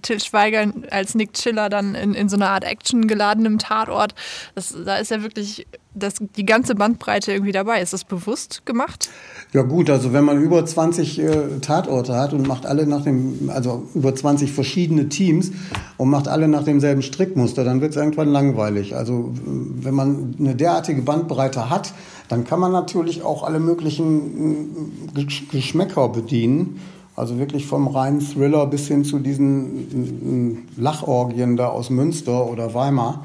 Till 0.00 0.20
Schweiger 0.20 0.72
als 0.90 1.14
Nick 1.14 1.34
Chiller 1.34 1.68
dann 1.68 1.94
in, 1.94 2.14
in 2.14 2.30
so 2.30 2.36
einer 2.36 2.48
Art 2.48 2.64
Action 2.64 3.08
geladenem 3.08 3.58
Tatort. 3.58 4.14
Das, 4.54 4.74
da 4.86 4.96
ist 4.96 5.10
ja 5.10 5.22
wirklich 5.22 5.66
das, 5.94 6.14
die 6.36 6.44
ganze 6.44 6.74
Bandbreite 6.74 7.32
irgendwie 7.32 7.52
dabei. 7.52 7.80
Ist 7.80 7.92
das 7.92 8.04
bewusst 8.04 8.66
gemacht? 8.66 9.08
Ja 9.52 9.62
gut, 9.62 9.88
also 9.90 10.12
wenn 10.12 10.24
man 10.24 10.42
über 10.42 10.64
20 10.64 11.18
äh, 11.18 11.60
Tatorte 11.60 12.14
hat 12.14 12.32
und 12.32 12.46
macht 12.46 12.66
alle 12.66 12.86
nach 12.86 13.02
dem, 13.02 13.50
also 13.52 13.84
über 13.94 14.14
20 14.14 14.52
verschiedene 14.52 15.08
Teams 15.08 15.52
und 15.96 16.10
macht 16.10 16.28
alle 16.28 16.48
nach 16.48 16.64
demselben 16.64 17.02
Strickmuster, 17.02 17.64
dann 17.64 17.80
wird 17.80 17.92
es 17.92 17.96
irgendwann 17.96 18.28
langweilig. 18.28 18.96
Also 18.96 19.32
wenn 19.44 19.94
man 19.94 20.34
eine 20.38 20.54
derartige 20.54 21.02
Bandbreite 21.02 21.70
hat, 21.70 21.92
dann 22.28 22.44
kann 22.44 22.58
man 22.58 22.72
natürlich 22.72 23.22
auch 23.22 23.42
alle 23.42 23.60
möglichen 23.60 25.06
äh, 25.16 25.24
Geschmäcker 25.52 26.08
bedienen. 26.08 26.80
Also 27.16 27.38
wirklich 27.38 27.66
vom 27.66 27.86
reinen 27.86 28.20
Thriller 28.20 28.66
bis 28.66 28.88
hin 28.88 29.04
zu 29.04 29.20
diesen 29.20 30.66
äh, 30.76 30.80
Lachorgien 30.80 31.56
da 31.56 31.68
aus 31.68 31.90
Münster 31.90 32.50
oder 32.50 32.74
Weimar. 32.74 33.24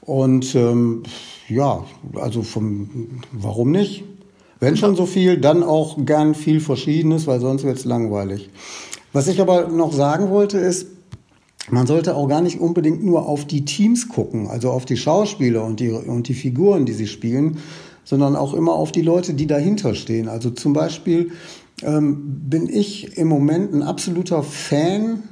Und 0.00 0.54
ähm, 0.54 1.02
ja, 1.50 1.84
also 2.14 2.42
vom, 2.42 3.20
warum 3.32 3.70
nicht? 3.70 4.04
Wenn 4.60 4.76
schon 4.76 4.94
so 4.94 5.06
viel, 5.06 5.38
dann 5.38 5.62
auch 5.62 6.04
gern 6.04 6.34
viel 6.34 6.60
Verschiedenes, 6.60 7.26
weil 7.26 7.40
sonst 7.40 7.64
wird 7.64 7.78
es 7.78 7.84
langweilig. 7.84 8.50
Was 9.12 9.26
ich 9.26 9.40
aber 9.40 9.68
noch 9.68 9.92
sagen 9.92 10.30
wollte 10.30 10.58
ist, 10.58 10.86
man 11.70 11.86
sollte 11.86 12.16
auch 12.16 12.28
gar 12.28 12.42
nicht 12.42 12.60
unbedingt 12.60 13.04
nur 13.04 13.26
auf 13.26 13.46
die 13.46 13.64
Teams 13.64 14.08
gucken, 14.08 14.48
also 14.48 14.70
auf 14.70 14.84
die 14.84 14.96
Schauspieler 14.96 15.64
und 15.64 15.80
die, 15.80 15.90
und 15.90 16.28
die 16.28 16.34
Figuren, 16.34 16.86
die 16.86 16.92
sie 16.92 17.06
spielen, 17.06 17.58
sondern 18.04 18.36
auch 18.36 18.54
immer 18.54 18.72
auf 18.72 18.92
die 18.92 19.02
Leute, 19.02 19.34
die 19.34 19.46
dahinter 19.46 19.94
stehen. 19.94 20.28
Also 20.28 20.50
zum 20.50 20.72
Beispiel 20.72 21.30
ähm, 21.82 22.40
bin 22.48 22.68
ich 22.68 23.16
im 23.16 23.28
Moment 23.28 23.72
ein 23.72 23.82
absoluter 23.82 24.42
Fan 24.42 25.22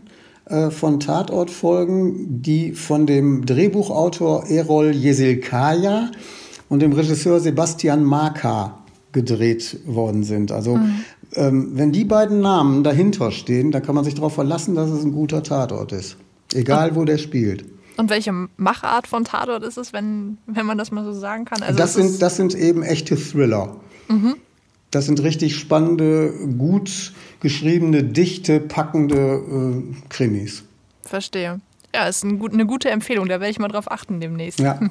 von 0.70 1.00
Tatortfolgen, 1.00 2.42
die 2.42 2.72
von 2.72 3.06
dem 3.06 3.44
Drehbuchautor 3.44 4.46
Erol 4.48 4.92
Jesilkaya 4.92 6.10
und 6.68 6.80
dem 6.80 6.92
Regisseur 6.92 7.40
Sebastian 7.40 8.04
Maka 8.04 8.78
gedreht 9.12 9.80
worden 9.86 10.22
sind. 10.22 10.52
Also 10.52 10.76
mhm. 10.76 11.04
ähm, 11.34 11.70
wenn 11.74 11.92
die 11.92 12.04
beiden 12.04 12.40
Namen 12.40 12.84
dahinter 12.84 13.30
stehen, 13.30 13.70
dann 13.70 13.82
kann 13.82 13.94
man 13.94 14.04
sich 14.04 14.14
darauf 14.14 14.34
verlassen, 14.34 14.74
dass 14.74 14.90
es 14.90 15.04
ein 15.04 15.12
guter 15.12 15.42
Tatort 15.42 15.92
ist. 15.92 16.16
Egal, 16.54 16.94
wo 16.94 17.04
der 17.04 17.18
spielt. 17.18 17.64
Und 17.96 18.10
welche 18.10 18.32
Machart 18.56 19.06
von 19.06 19.24
Tatort 19.24 19.64
ist 19.64 19.76
es, 19.76 19.92
wenn, 19.92 20.38
wenn 20.46 20.66
man 20.66 20.78
das 20.78 20.92
mal 20.92 21.04
so 21.04 21.12
sagen 21.12 21.44
kann? 21.44 21.62
Also 21.62 21.76
das, 21.76 21.94
sind, 21.94 22.22
das 22.22 22.36
sind 22.36 22.54
eben 22.54 22.82
echte 22.82 23.16
Thriller. 23.16 23.76
Mhm. 24.08 24.36
Das 24.90 25.06
sind 25.06 25.22
richtig 25.22 25.56
spannende, 25.56 26.32
gut 26.56 27.12
geschriebene, 27.40 28.04
dichte, 28.04 28.58
packende 28.60 29.16
äh, 29.16 30.08
Krimis. 30.08 30.64
Verstehe. 31.02 31.60
Ja, 31.94 32.06
ist 32.06 32.24
ein 32.24 32.38
gut, 32.38 32.52
eine 32.52 32.66
gute 32.66 32.90
Empfehlung. 32.90 33.28
Da 33.28 33.40
werde 33.40 33.50
ich 33.50 33.58
mal 33.58 33.68
drauf 33.68 33.90
achten 33.90 34.20
demnächst. 34.20 34.60
Ja. 34.60 34.78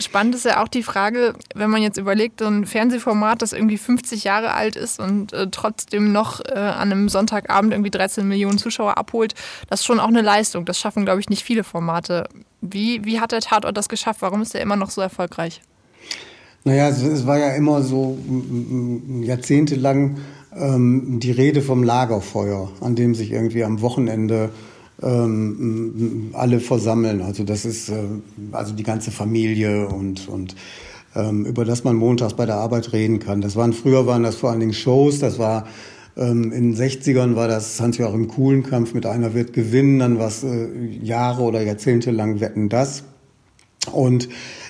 Spannend 0.00 0.36
ist 0.36 0.44
ja 0.44 0.62
auch 0.62 0.68
die 0.68 0.84
Frage, 0.84 1.34
wenn 1.56 1.70
man 1.70 1.82
jetzt 1.82 1.98
überlegt, 1.98 2.38
so 2.38 2.46
ein 2.46 2.66
Fernsehformat, 2.66 3.42
das 3.42 3.52
irgendwie 3.52 3.78
50 3.78 4.22
Jahre 4.22 4.54
alt 4.54 4.76
ist 4.76 5.00
und 5.00 5.32
äh, 5.32 5.48
trotzdem 5.50 6.12
noch 6.12 6.40
äh, 6.40 6.52
an 6.52 6.92
einem 6.92 7.08
Sonntagabend 7.08 7.72
irgendwie 7.72 7.90
13 7.90 8.26
Millionen 8.26 8.58
Zuschauer 8.58 8.96
abholt, 8.96 9.34
das 9.68 9.80
ist 9.80 9.86
schon 9.86 9.98
auch 9.98 10.06
eine 10.06 10.22
Leistung. 10.22 10.64
Das 10.64 10.78
schaffen, 10.78 11.04
glaube 11.04 11.18
ich, 11.20 11.28
nicht 11.28 11.42
viele 11.42 11.64
Formate. 11.64 12.28
Wie, 12.60 13.04
wie 13.04 13.18
hat 13.18 13.32
der 13.32 13.40
Tatort 13.40 13.76
das 13.76 13.88
geschafft? 13.88 14.22
Warum 14.22 14.40
ist 14.40 14.54
er 14.54 14.60
immer 14.60 14.76
noch 14.76 14.90
so 14.90 15.00
erfolgreich? 15.00 15.62
Naja, 16.64 16.88
es, 16.88 17.02
es 17.02 17.26
war 17.26 17.38
ja 17.38 17.54
immer 17.54 17.82
so 17.82 18.18
jahrzehntelang 19.22 20.18
ähm, 20.56 21.20
die 21.20 21.30
Rede 21.30 21.62
vom 21.62 21.82
Lagerfeuer, 21.82 22.70
an 22.80 22.94
dem 22.94 23.14
sich 23.14 23.32
irgendwie 23.32 23.64
am 23.64 23.80
Wochenende 23.80 24.50
ähm, 25.02 26.30
alle 26.32 26.60
versammeln. 26.60 27.22
Also 27.22 27.44
das 27.44 27.64
ist 27.64 27.88
äh, 27.88 27.94
also 28.52 28.74
die 28.74 28.82
ganze 28.82 29.10
Familie 29.10 29.88
und, 29.88 30.28
und 30.28 30.56
ähm, 31.14 31.46
über 31.46 31.64
das 31.64 31.84
man 31.84 31.96
montags 31.96 32.34
bei 32.34 32.46
der 32.46 32.56
Arbeit 32.56 32.92
reden 32.92 33.18
kann. 33.18 33.40
Das 33.40 33.56
waren 33.56 33.72
früher 33.72 34.06
waren 34.06 34.22
das 34.22 34.36
vor 34.36 34.50
allen 34.50 34.60
Dingen 34.60 34.74
Shows, 34.74 35.20
das 35.20 35.38
war 35.38 35.66
ähm, 36.16 36.52
in 36.52 36.72
den 36.72 36.76
60ern 36.76 37.36
war 37.36 37.48
das 37.48 37.80
Hans-Joachim 37.80 38.28
Kuhlenkampf 38.28 38.92
mit 38.92 39.06
einer 39.06 39.34
wird 39.34 39.52
gewinnen, 39.52 40.00
dann 40.00 40.18
war 40.18 40.28
es 40.28 40.42
äh, 40.42 40.68
Jahre 41.02 41.42
oder 41.42 41.62
Jahrzehnte 41.62 42.10
lang 42.10 42.40
wetten 42.40 42.68
das. 42.68 43.04
Und 43.92 44.28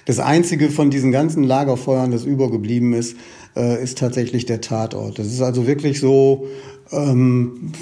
das 0.09 0.21
einzige 0.21 0.71
von 0.71 0.89
diesen 0.89 1.13
ganzen 1.13 1.45
Lagerfeuern, 1.45 2.11
das 2.11 2.25
übergeblieben 2.25 2.95
ist, 2.95 3.15
äh, 3.55 3.83
ist 3.83 3.99
tatsächlich 3.99 4.47
der 4.47 4.63
Tatort. 4.63 5.19
Das 5.19 5.27
ist 5.27 5.43
also 5.43 5.67
wirklich 5.67 6.01
so 6.01 6.47
ähm, 6.91 7.73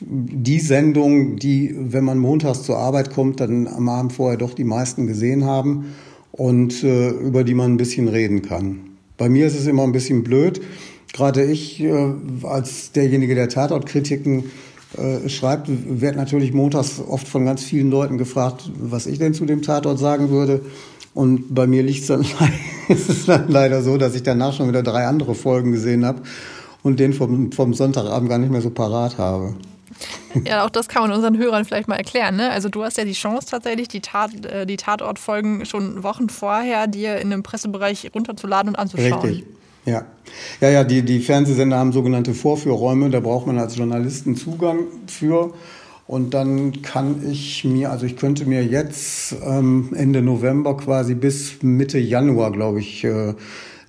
die 0.00 0.60
Sendung, 0.60 1.36
die, 1.36 1.74
wenn 1.74 2.04
man 2.04 2.18
montags 2.18 2.64
zur 2.64 2.76
Arbeit 2.76 3.14
kommt, 3.14 3.40
dann 3.40 3.66
am 3.66 3.88
Abend 3.88 4.12
vorher 4.12 4.36
doch 4.36 4.52
die 4.52 4.64
meisten 4.64 5.06
gesehen 5.06 5.44
haben 5.46 5.94
und 6.32 6.84
äh, 6.84 7.08
über 7.12 7.44
die 7.44 7.54
man 7.54 7.72
ein 7.72 7.76
bisschen 7.78 8.08
reden 8.08 8.42
kann. 8.42 8.80
Bei 9.16 9.30
mir 9.30 9.46
ist 9.46 9.58
es 9.58 9.66
immer 9.66 9.84
ein 9.84 9.92
bisschen 9.92 10.22
blöd. 10.22 10.60
Gerade 11.14 11.44
ich 11.44 11.80
äh, 11.80 12.12
als 12.42 12.92
derjenige, 12.92 13.34
der 13.34 13.48
Tatortkritiken 13.48 14.50
äh, 14.98 15.30
schreibt, 15.30 15.70
werde 15.70 16.18
natürlich 16.18 16.52
montags 16.52 17.00
oft 17.00 17.26
von 17.26 17.46
ganz 17.46 17.64
vielen 17.64 17.90
Leuten 17.90 18.18
gefragt, 18.18 18.70
was 18.78 19.06
ich 19.06 19.18
denn 19.18 19.32
zu 19.32 19.46
dem 19.46 19.62
Tatort 19.62 19.98
sagen 19.98 20.28
würde. 20.28 20.60
Und 21.14 21.54
bei 21.54 21.66
mir 21.66 21.82
liegt 21.82 22.00
es 22.08 22.08
dann, 22.08 22.24
ist 22.88 23.28
dann 23.28 23.48
leider 23.48 23.82
so, 23.82 23.96
dass 23.96 24.14
ich 24.14 24.22
danach 24.22 24.54
schon 24.54 24.68
wieder 24.68 24.82
drei 24.82 25.06
andere 25.06 25.34
Folgen 25.34 25.72
gesehen 25.72 26.04
habe 26.04 26.22
und 26.82 27.00
den 27.00 27.12
vom, 27.12 27.52
vom 27.52 27.74
Sonntagabend 27.74 28.28
gar 28.28 28.38
nicht 28.38 28.50
mehr 28.50 28.62
so 28.62 28.70
parat 28.70 29.18
habe. 29.18 29.54
Ja, 30.44 30.64
auch 30.64 30.70
das 30.70 30.88
kann 30.88 31.02
man 31.02 31.12
unseren 31.12 31.36
Hörern 31.36 31.64
vielleicht 31.64 31.88
mal 31.88 31.96
erklären. 31.96 32.36
Ne? 32.36 32.50
Also 32.50 32.68
du 32.68 32.84
hast 32.84 32.96
ja 32.96 33.04
die 33.04 33.12
Chance 33.12 33.48
tatsächlich, 33.50 33.88
die, 33.88 34.00
Tat, 34.00 34.46
äh, 34.46 34.64
die 34.64 34.76
Tatortfolgen 34.76 35.66
schon 35.66 36.02
Wochen 36.02 36.28
vorher 36.28 36.86
dir 36.86 37.16
in 37.16 37.32
einem 37.32 37.42
Pressebereich 37.42 38.10
runterzuladen 38.14 38.70
und 38.70 38.76
anzuschauen. 38.76 39.20
Richtig. 39.20 39.44
Ja, 39.84 40.04
ja, 40.60 40.70
ja 40.70 40.84
die, 40.84 41.02
die 41.02 41.20
Fernsehsender 41.20 41.78
haben 41.78 41.92
sogenannte 41.92 42.34
Vorführräume, 42.34 43.10
da 43.10 43.20
braucht 43.20 43.46
man 43.46 43.58
als 43.58 43.76
Journalisten 43.76 44.36
Zugang 44.36 44.84
für. 45.06 45.52
Und 46.10 46.34
dann 46.34 46.82
kann 46.82 47.24
ich 47.30 47.64
mir, 47.64 47.92
also 47.92 48.04
ich 48.04 48.16
könnte 48.16 48.44
mir 48.44 48.64
jetzt 48.64 49.36
ähm, 49.46 49.90
Ende 49.94 50.22
November 50.22 50.76
quasi 50.76 51.14
bis 51.14 51.62
Mitte 51.62 52.00
Januar, 52.00 52.50
glaube 52.50 52.80
ich, 52.80 53.04
äh, 53.04 53.34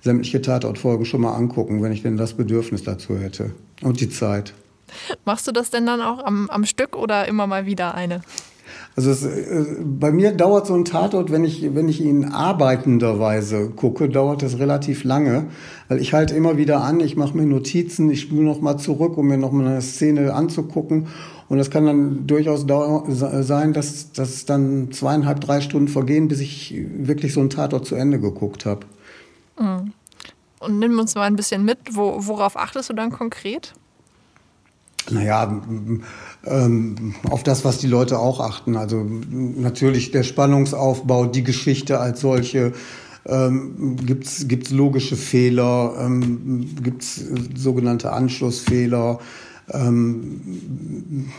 sämtliche 0.02 0.40
Tatortfolgen 0.40 1.04
schon 1.04 1.22
mal 1.22 1.34
angucken, 1.34 1.82
wenn 1.82 1.90
ich 1.90 2.02
denn 2.02 2.16
das 2.16 2.34
Bedürfnis 2.34 2.84
dazu 2.84 3.18
hätte 3.18 3.50
und 3.82 4.00
die 4.00 4.08
Zeit. 4.08 4.54
Machst 5.24 5.48
du 5.48 5.50
das 5.50 5.70
denn 5.70 5.84
dann 5.84 6.00
auch 6.00 6.24
am, 6.24 6.48
am 6.48 6.64
Stück 6.64 6.94
oder 6.94 7.26
immer 7.26 7.48
mal 7.48 7.66
wieder 7.66 7.96
eine? 7.96 8.20
Also 8.94 9.10
es, 9.10 9.24
äh, 9.24 9.64
bei 9.82 10.12
mir 10.12 10.32
dauert 10.32 10.66
so 10.66 10.74
ein 10.74 10.84
Tatort, 10.84 11.32
wenn 11.32 11.44
ich, 11.44 11.74
wenn 11.74 11.88
ich 11.88 12.00
ihn 12.00 12.26
arbeitenderweise 12.26 13.70
gucke, 13.70 14.08
dauert 14.08 14.42
es 14.42 14.58
relativ 14.58 15.04
lange, 15.04 15.46
weil 15.88 16.00
ich 16.00 16.12
halte 16.12 16.34
immer 16.34 16.56
wieder 16.56 16.82
an, 16.84 17.00
ich 17.00 17.16
mache 17.16 17.36
mir 17.36 17.46
Notizen, 17.46 18.10
ich 18.10 18.20
spüle 18.20 18.42
noch 18.42 18.60
mal 18.60 18.76
zurück, 18.76 19.16
um 19.16 19.28
mir 19.28 19.38
noch 19.38 19.52
mal 19.52 19.66
eine 19.66 19.82
Szene 19.82 20.34
anzugucken. 20.34 21.08
Und 21.48 21.58
es 21.58 21.70
kann 21.70 21.86
dann 21.86 22.26
durchaus 22.26 22.64
sein, 22.66 23.72
dass, 23.72 24.12
dass 24.12 24.46
dann 24.46 24.90
zweieinhalb, 24.92 25.40
drei 25.40 25.60
Stunden 25.60 25.88
vergehen, 25.88 26.28
bis 26.28 26.40
ich 26.40 26.74
wirklich 26.96 27.34
so 27.34 27.40
ein 27.40 27.50
Tatort 27.50 27.86
zu 27.86 27.94
Ende 27.94 28.18
geguckt 28.18 28.64
habe. 28.64 28.86
Mhm. 29.58 29.92
Und 30.60 30.78
nimm 30.78 30.98
uns 30.98 31.14
mal 31.14 31.24
ein 31.24 31.36
bisschen 31.36 31.64
mit, 31.64 31.78
wo, 31.90 32.14
worauf 32.26 32.56
achtest 32.56 32.88
du 32.88 32.94
dann 32.94 33.10
konkret? 33.10 33.74
Naja, 35.10 35.60
ähm, 36.44 37.14
auf 37.28 37.42
das, 37.42 37.64
was 37.64 37.78
die 37.78 37.88
Leute 37.88 38.18
auch 38.18 38.38
achten. 38.40 38.76
Also 38.76 39.04
natürlich 39.04 40.12
der 40.12 40.22
Spannungsaufbau, 40.22 41.26
die 41.26 41.42
Geschichte 41.42 41.98
als 41.98 42.20
solche. 42.20 42.72
Ähm, 43.26 43.96
Gibt 43.96 44.26
es 44.26 44.70
logische 44.70 45.16
Fehler? 45.16 45.94
Ähm, 45.98 46.74
Gibt 46.82 47.02
es 47.02 47.24
sogenannte 47.56 48.12
Anschlussfehler? 48.12 49.18
Ähm, 49.70 51.30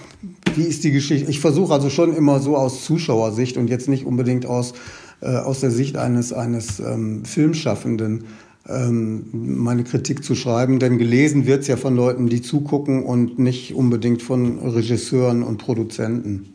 wie 0.55 0.63
ist 0.63 0.83
die 0.83 0.91
Geschichte? 0.91 1.29
Ich 1.29 1.39
versuche 1.39 1.73
also 1.73 1.89
schon 1.89 2.15
immer 2.15 2.39
so 2.39 2.55
aus 2.55 2.85
Zuschauersicht 2.85 3.57
und 3.57 3.69
jetzt 3.69 3.89
nicht 3.89 4.05
unbedingt 4.05 4.45
aus, 4.45 4.73
äh, 5.21 5.35
aus 5.35 5.59
der 5.59 5.71
Sicht 5.71 5.97
eines, 5.97 6.31
eines 6.31 6.79
ähm, 6.79 7.25
Filmschaffenden 7.25 8.25
ähm, 8.67 9.25
meine 9.31 9.83
Kritik 9.83 10.23
zu 10.23 10.35
schreiben, 10.35 10.79
denn 10.79 10.97
gelesen 10.97 11.45
wird 11.45 11.61
es 11.61 11.67
ja 11.67 11.75
von 11.75 11.95
Leuten, 11.95 12.29
die 12.29 12.41
zugucken 12.41 13.03
und 13.03 13.37
nicht 13.39 13.73
unbedingt 13.73 14.21
von 14.21 14.59
Regisseuren 14.59 15.43
und 15.43 15.57
Produzenten. 15.57 16.53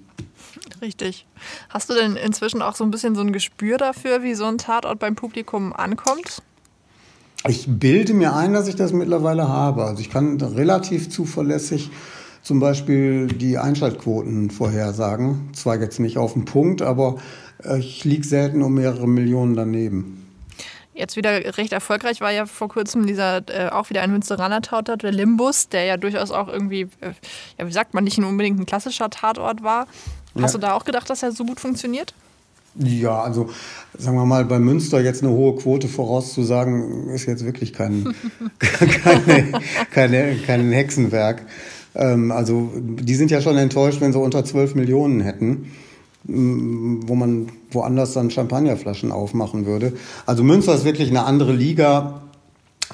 Richtig. 0.81 1.27
Hast 1.69 1.91
du 1.91 1.95
denn 1.95 2.17
inzwischen 2.17 2.63
auch 2.63 2.75
so 2.75 2.85
ein 2.85 2.91
bisschen 2.91 3.15
so 3.15 3.21
ein 3.21 3.33
Gespür 3.33 3.79
dafür, 3.79 4.23
wie 4.23 4.35
so 4.35 4.45
ein 4.45 4.59
Tatort 4.59 4.99
beim 4.99 5.17
Publikum 5.17 5.73
ankommt? 5.73 6.43
Ich 7.47 7.67
bilde 7.69 8.15
mir 8.15 8.35
ein, 8.35 8.53
dass 8.53 8.69
ich 8.69 8.77
das 8.77 8.93
mittlerweile 8.93 9.49
habe. 9.49 9.85
Also 9.85 10.01
ich 10.01 10.11
kann 10.11 10.41
relativ 10.41 11.09
zuverlässig 11.09 11.91
zum 12.43 12.61
Beispiel 12.61 13.27
die 13.27 13.59
Einschaltquoten 13.59 14.51
vorhersagen. 14.51 15.51
Zwar 15.53 15.81
jetzt 15.81 16.01
nicht 16.01 16.19
auf 16.19 16.33
den 16.33 16.45
Punkt, 16.45 16.83
aber 16.83 17.17
äh, 17.65 17.79
ich 17.79 18.05
liege 18.05 18.27
selten 18.27 18.63
um 18.63 18.75
mehrere 18.75 19.07
Millionen 19.07 19.55
daneben 19.55 20.19
jetzt 20.99 21.17
wieder 21.17 21.57
recht 21.57 21.73
erfolgreich 21.73 22.21
war 22.21 22.33
ja 22.33 22.45
vor 22.47 22.69
kurzem 22.69 23.07
dieser 23.07 23.43
äh, 23.49 23.71
auch 23.71 23.89
wieder 23.89 24.03
ein 24.03 24.11
Münsteraner 24.11 24.61
Tatort, 24.61 25.03
der 25.03 25.13
Limbus, 25.13 25.69
der 25.69 25.85
ja 25.85 25.97
durchaus 25.97 26.31
auch 26.31 26.49
irgendwie, 26.49 26.83
äh, 27.01 27.13
ja, 27.59 27.67
wie 27.67 27.73
sagt 27.73 27.95
man, 27.95 28.05
nicht 28.05 28.19
unbedingt 28.19 28.59
ein 28.59 28.67
klassischer 28.67 29.09
Tatort 29.09 29.63
war. 29.63 29.87
Hast 30.41 30.55
ja. 30.55 30.61
du 30.61 30.67
da 30.67 30.73
auch 30.75 30.85
gedacht, 30.85 31.09
dass 31.09 31.23
er 31.23 31.33
so 31.33 31.45
gut 31.45 31.61
funktioniert? 31.61 32.15
Ja, 32.81 33.23
also 33.23 33.49
sagen 33.99 34.17
wir 34.17 34.25
mal, 34.25 34.45
bei 34.45 34.61
Münster 34.61 35.01
jetzt 35.01 35.23
eine 35.23 35.33
hohe 35.33 35.57
Quote 35.57 35.89
vorauszusagen, 35.89 37.09
ist 37.09 37.27
jetzt 37.27 37.45
wirklich 37.45 37.73
kein, 37.73 38.15
keine, 38.59 39.53
keine, 39.91 40.37
kein 40.47 40.71
Hexenwerk. 40.71 41.43
Ähm, 41.97 42.31
also 42.31 42.71
die 42.77 43.15
sind 43.17 43.31
ja 43.31 43.41
schon 43.41 43.57
enttäuscht, 43.57 44.01
wenn 44.01 44.13
sie 44.13 44.21
unter 44.21 44.45
12 44.45 44.77
Millionen 44.77 45.21
hätten, 45.21 45.73
wo 46.25 47.15
man 47.15 47.49
woanders 47.71 48.13
dann 48.13 48.31
Champagnerflaschen 48.31 49.11
aufmachen 49.11 49.67
würde. 49.67 49.95
Also 50.27 50.45
Münster 50.45 50.75
ist 50.75 50.85
wirklich 50.85 51.11
eine 51.11 51.25
andere 51.25 51.53
Liga. 51.53 52.23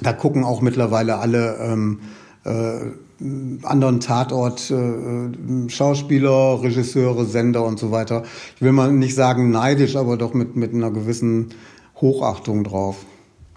Da 0.00 0.12
gucken 0.12 0.44
auch 0.44 0.62
mittlerweile 0.62 1.18
alle 1.18 1.58
ähm, 1.60 1.98
äh, 2.00 2.23
anderen 2.44 4.00
Tatort 4.00 4.70
äh, 4.70 5.68
Schauspieler, 5.68 6.62
Regisseure, 6.62 7.24
Sender 7.24 7.64
und 7.64 7.78
so 7.78 7.90
weiter. 7.90 8.24
Ich 8.56 8.62
will 8.62 8.72
mal 8.72 8.92
nicht 8.92 9.14
sagen 9.14 9.50
neidisch, 9.50 9.96
aber 9.96 10.16
doch 10.16 10.34
mit, 10.34 10.56
mit 10.56 10.74
einer 10.74 10.90
gewissen 10.90 11.54
Hochachtung 12.00 12.64
drauf. 12.64 13.06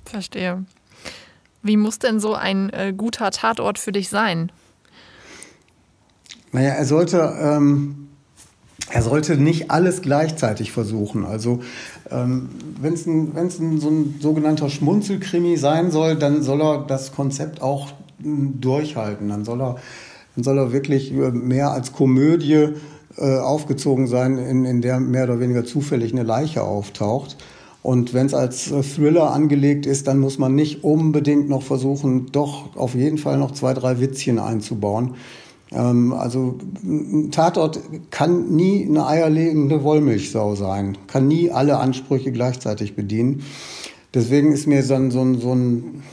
Verstehe. 0.05 0.63
Wie 1.63 1.77
muss 1.77 1.99
denn 1.99 2.19
so 2.19 2.33
ein 2.33 2.69
äh, 2.69 2.93
guter 2.95 3.31
Tatort 3.31 3.77
für 3.77 3.91
dich 3.91 4.09
sein? 4.09 4.51
Naja, 6.53 6.69
er 6.69 6.85
sollte, 6.85 7.35
ähm, 7.41 8.07
er 8.89 9.01
sollte 9.01 9.37
nicht 9.37 9.69
alles 9.69 10.01
gleichzeitig 10.01 10.71
versuchen. 10.71 11.25
Also 11.25 11.61
ähm, 12.09 12.49
wenn 12.79 12.93
es 12.93 13.05
ein, 13.05 13.35
wenn's 13.35 13.59
ein, 13.59 13.79
so 13.79 13.89
ein 13.89 14.15
sogenannter 14.21 14.69
Schmunzelkrimi 14.69 15.57
sein 15.57 15.91
soll, 15.91 16.15
dann 16.15 16.41
soll 16.41 16.61
er 16.61 16.85
das 16.87 17.11
Konzept 17.11 17.61
auch 17.61 17.91
durchhalten. 18.19 19.29
Dann 19.29 19.45
soll 19.45 19.61
er, 19.61 19.75
dann 20.35 20.43
soll 20.43 20.57
er 20.57 20.71
wirklich 20.71 21.11
mehr 21.11 21.71
als 21.71 21.93
Komödie 21.93 22.69
äh, 23.17 23.37
aufgezogen 23.37 24.07
sein, 24.07 24.37
in, 24.37 24.65
in 24.65 24.81
der 24.81 24.99
mehr 24.99 25.23
oder 25.23 25.39
weniger 25.39 25.65
zufällig 25.65 26.11
eine 26.13 26.23
Leiche 26.23 26.63
auftaucht. 26.63 27.37
Und 27.81 28.13
wenn 28.13 28.25
es 28.25 28.33
als 28.33 28.71
äh, 28.71 28.83
Thriller 28.83 29.31
angelegt 29.31 29.85
ist, 29.85 30.07
dann 30.07 30.19
muss 30.19 30.37
man 30.37 30.55
nicht 30.55 30.83
unbedingt 30.83 31.49
noch 31.49 31.63
versuchen, 31.63 32.27
doch 32.31 32.75
auf 32.75 32.95
jeden 32.95 33.17
Fall 33.17 33.37
noch 33.37 33.51
zwei, 33.51 33.73
drei 33.73 33.99
Witzchen 33.99 34.39
einzubauen. 34.39 35.15
Ähm, 35.71 36.13
also 36.13 36.57
ein 36.83 37.31
Tatort 37.31 37.79
kann 38.11 38.55
nie 38.55 38.85
eine 38.85 39.07
eierlegende 39.07 39.83
Wollmilchsau 39.83 40.55
sein, 40.55 40.97
kann 41.07 41.27
nie 41.27 41.51
alle 41.51 41.77
Ansprüche 41.77 42.31
gleichzeitig 42.31 42.95
bedienen. 42.95 43.43
Deswegen 44.13 44.51
ist 44.51 44.67
mir 44.67 44.83
dann 44.83 45.11
so 45.11 45.33
so 45.35 45.53
ein 45.53 46.03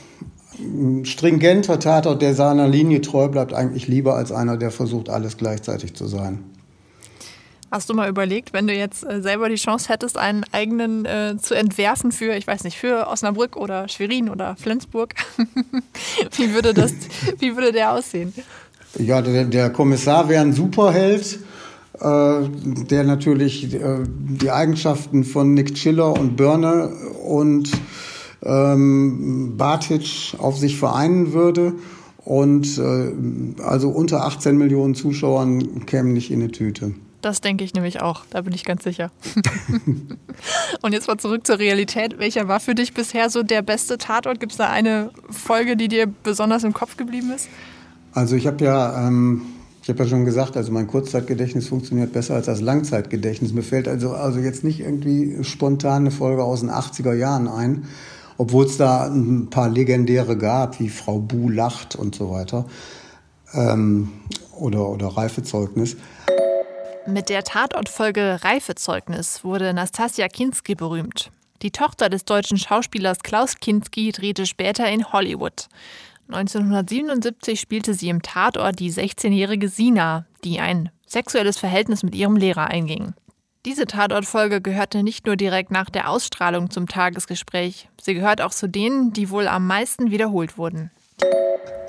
stringenter 1.03 1.79
Tatort, 1.79 2.21
der 2.21 2.33
seiner 2.33 2.67
Linie 2.67 3.01
treu 3.01 3.27
bleibt, 3.27 3.53
eigentlich 3.53 3.87
lieber 3.87 4.15
als 4.15 4.31
einer, 4.31 4.57
der 4.57 4.71
versucht, 4.71 5.09
alles 5.09 5.37
gleichzeitig 5.37 5.93
zu 5.95 6.07
sein. 6.07 6.43
Hast 7.71 7.89
du 7.89 7.93
mal 7.93 8.07
überlegt, 8.07 8.53
wenn 8.53 8.67
du 8.67 8.73
jetzt 8.73 9.03
äh, 9.03 9.21
selber 9.21 9.49
die 9.49 9.55
Chance 9.55 9.89
hättest, 9.89 10.17
einen 10.17 10.45
eigenen 10.51 11.03
äh, 11.05 11.35
zu 11.37 11.55
entwerfen 11.55 12.11
für, 12.11 12.35
ich 12.35 12.47
weiß 12.47 12.63
nicht, 12.63 12.77
für 12.77 13.07
Osnabrück 13.07 13.57
oder 13.57 13.89
Schwerin 13.89 14.29
oder 14.29 14.55
Flensburg? 14.55 15.13
wie, 16.37 16.53
würde 16.53 16.73
das, 16.73 16.93
wie 17.39 17.55
würde 17.55 17.71
der 17.71 17.91
aussehen? 17.91 18.33
Ja, 18.97 19.21
der, 19.21 19.45
der 19.45 19.71
Kommissar 19.71 20.29
wäre 20.29 20.41
ein 20.41 20.53
Superheld, 20.53 21.39
äh, 21.99 22.49
der 22.89 23.03
natürlich 23.03 23.73
äh, 23.73 24.03
die 24.05 24.51
Eigenschaften 24.51 25.23
von 25.23 25.53
Nick 25.53 25.75
Chiller 25.75 26.13
und 26.13 26.37
Börne 26.37 26.89
und 27.25 27.71
ähm, 28.45 29.55
Batic 29.57 30.35
auf 30.37 30.57
sich 30.57 30.77
vereinen 30.77 31.33
würde. 31.33 31.73
Und 32.23 32.79
äh, 32.79 33.61
also 33.61 33.89
unter 33.89 34.25
18 34.25 34.57
Millionen 34.57 34.95
Zuschauern 34.95 35.85
kämen 35.85 36.13
nicht 36.13 36.31
in 36.31 36.41
eine 36.41 36.51
Tüte. 36.51 36.95
Das 37.21 37.41
denke 37.41 37.63
ich 37.63 37.73
nämlich 37.73 38.01
auch, 38.01 38.23
da 38.29 38.41
bin 38.41 38.53
ich 38.53 38.65
ganz 38.65 38.83
sicher. 38.83 39.09
und 40.81 40.93
jetzt 40.93 41.07
mal 41.07 41.17
zurück 41.17 41.45
zur 41.47 41.57
Realität. 41.57 42.19
Welcher 42.19 42.47
war 42.47 42.59
für 42.59 42.75
dich 42.75 42.93
bisher 42.93 43.31
so 43.31 43.41
der 43.41 43.63
beste 43.63 43.97
Tatort? 43.97 44.39
Gibt 44.39 44.51
es 44.51 44.59
da 44.59 44.69
eine 44.69 45.09
Folge, 45.31 45.75
die 45.75 45.87
dir 45.87 46.05
besonders 46.05 46.63
im 46.63 46.73
Kopf 46.73 46.97
geblieben 46.97 47.31
ist? 47.35 47.47
Also 48.13 48.35
ich 48.35 48.45
habe 48.45 48.63
ja, 48.63 49.07
ähm, 49.07 49.41
ich 49.81 49.89
habe 49.89 50.03
ja 50.03 50.09
schon 50.09 50.25
gesagt, 50.25 50.55
also 50.55 50.71
mein 50.71 50.85
Kurzzeitgedächtnis 50.85 51.67
funktioniert 51.67 52.13
besser 52.13 52.35
als 52.35 52.45
das 52.45 52.61
Langzeitgedächtnis. 52.61 53.53
Mir 53.53 53.63
fällt 53.63 53.87
also, 53.87 54.11
also 54.11 54.39
jetzt 54.39 54.63
nicht 54.63 54.79
irgendwie 54.79 55.43
spontan 55.43 56.03
eine 56.03 56.11
Folge 56.11 56.43
aus 56.43 56.59
den 56.59 56.69
80er 56.69 57.13
Jahren 57.13 57.47
ein 57.47 57.85
obwohl 58.37 58.65
es 58.65 58.77
da 58.77 59.05
ein 59.05 59.49
paar 59.49 59.69
legendäre 59.69 60.37
gab, 60.37 60.79
wie 60.79 60.89
Frau 60.89 61.19
Bu 61.19 61.49
lacht 61.49 61.95
und 61.95 62.15
so 62.15 62.31
weiter. 62.31 62.65
Ähm, 63.53 64.11
oder, 64.57 64.89
oder 64.89 65.07
Reifezeugnis. 65.07 65.97
Mit 67.07 67.29
der 67.29 67.43
Tatortfolge 67.43 68.39
Reifezeugnis 68.41 69.43
wurde 69.43 69.73
Nastasia 69.73 70.27
Kinski 70.27 70.75
berühmt. 70.75 71.31
Die 71.61 71.71
Tochter 71.71 72.09
des 72.09 72.25
deutschen 72.25 72.57
Schauspielers 72.57 73.19
Klaus 73.19 73.57
Kinski 73.57 74.11
drehte 74.11 74.45
später 74.45 74.89
in 74.89 75.11
Hollywood. 75.11 75.67
1977 76.27 77.59
spielte 77.59 77.93
sie 77.93 78.09
im 78.09 78.21
Tatort 78.21 78.79
die 78.79 78.91
16-jährige 78.91 79.69
Sina, 79.69 80.25
die 80.43 80.59
ein 80.59 80.89
sexuelles 81.05 81.57
Verhältnis 81.57 82.01
mit 82.01 82.15
ihrem 82.15 82.35
Lehrer 82.35 82.67
einging. 82.67 83.13
Diese 83.65 83.87
Tatortfolge 83.87 84.61
gehörte 84.61 85.01
nicht 85.01 85.25
nur 85.25 85.35
direkt 85.35 85.71
nach 85.71 85.89
der 85.89 86.11
Ausstrahlung 86.11 86.69
zum 86.69 86.87
Tagesgespräch, 86.87 87.89
sie 87.99 88.13
gehört 88.13 88.39
auch 88.39 88.51
zu 88.51 88.69
denen, 88.69 89.11
die 89.11 89.31
wohl 89.31 89.47
am 89.47 89.65
meisten 89.65 90.11
wiederholt 90.11 90.59
wurden. 90.59 90.91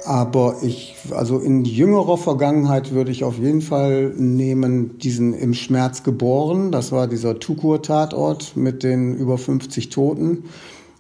Aber 0.07 0.57
ich, 0.63 0.97
also 1.11 1.39
in 1.39 1.67
jüngerer 1.67 2.17
Vergangenheit 2.17 2.93
würde 2.93 3.11
ich 3.11 3.25
auf 3.25 3.39
jeden 3.39 3.61
Fall 3.61 4.15
nehmen 4.17 4.99
diesen 4.99 5.35
Im 5.35 5.53
Schmerz 5.53 6.03
geboren. 6.03 6.73
Das 6.73 6.93
war 6.93 7.09
dieser 7.09 7.39
Tukur-Tatort 7.39 8.57
mit 8.57 8.83
den 8.83 9.15
über 9.15 9.37
50 9.37 9.91
Toten 9.91 10.45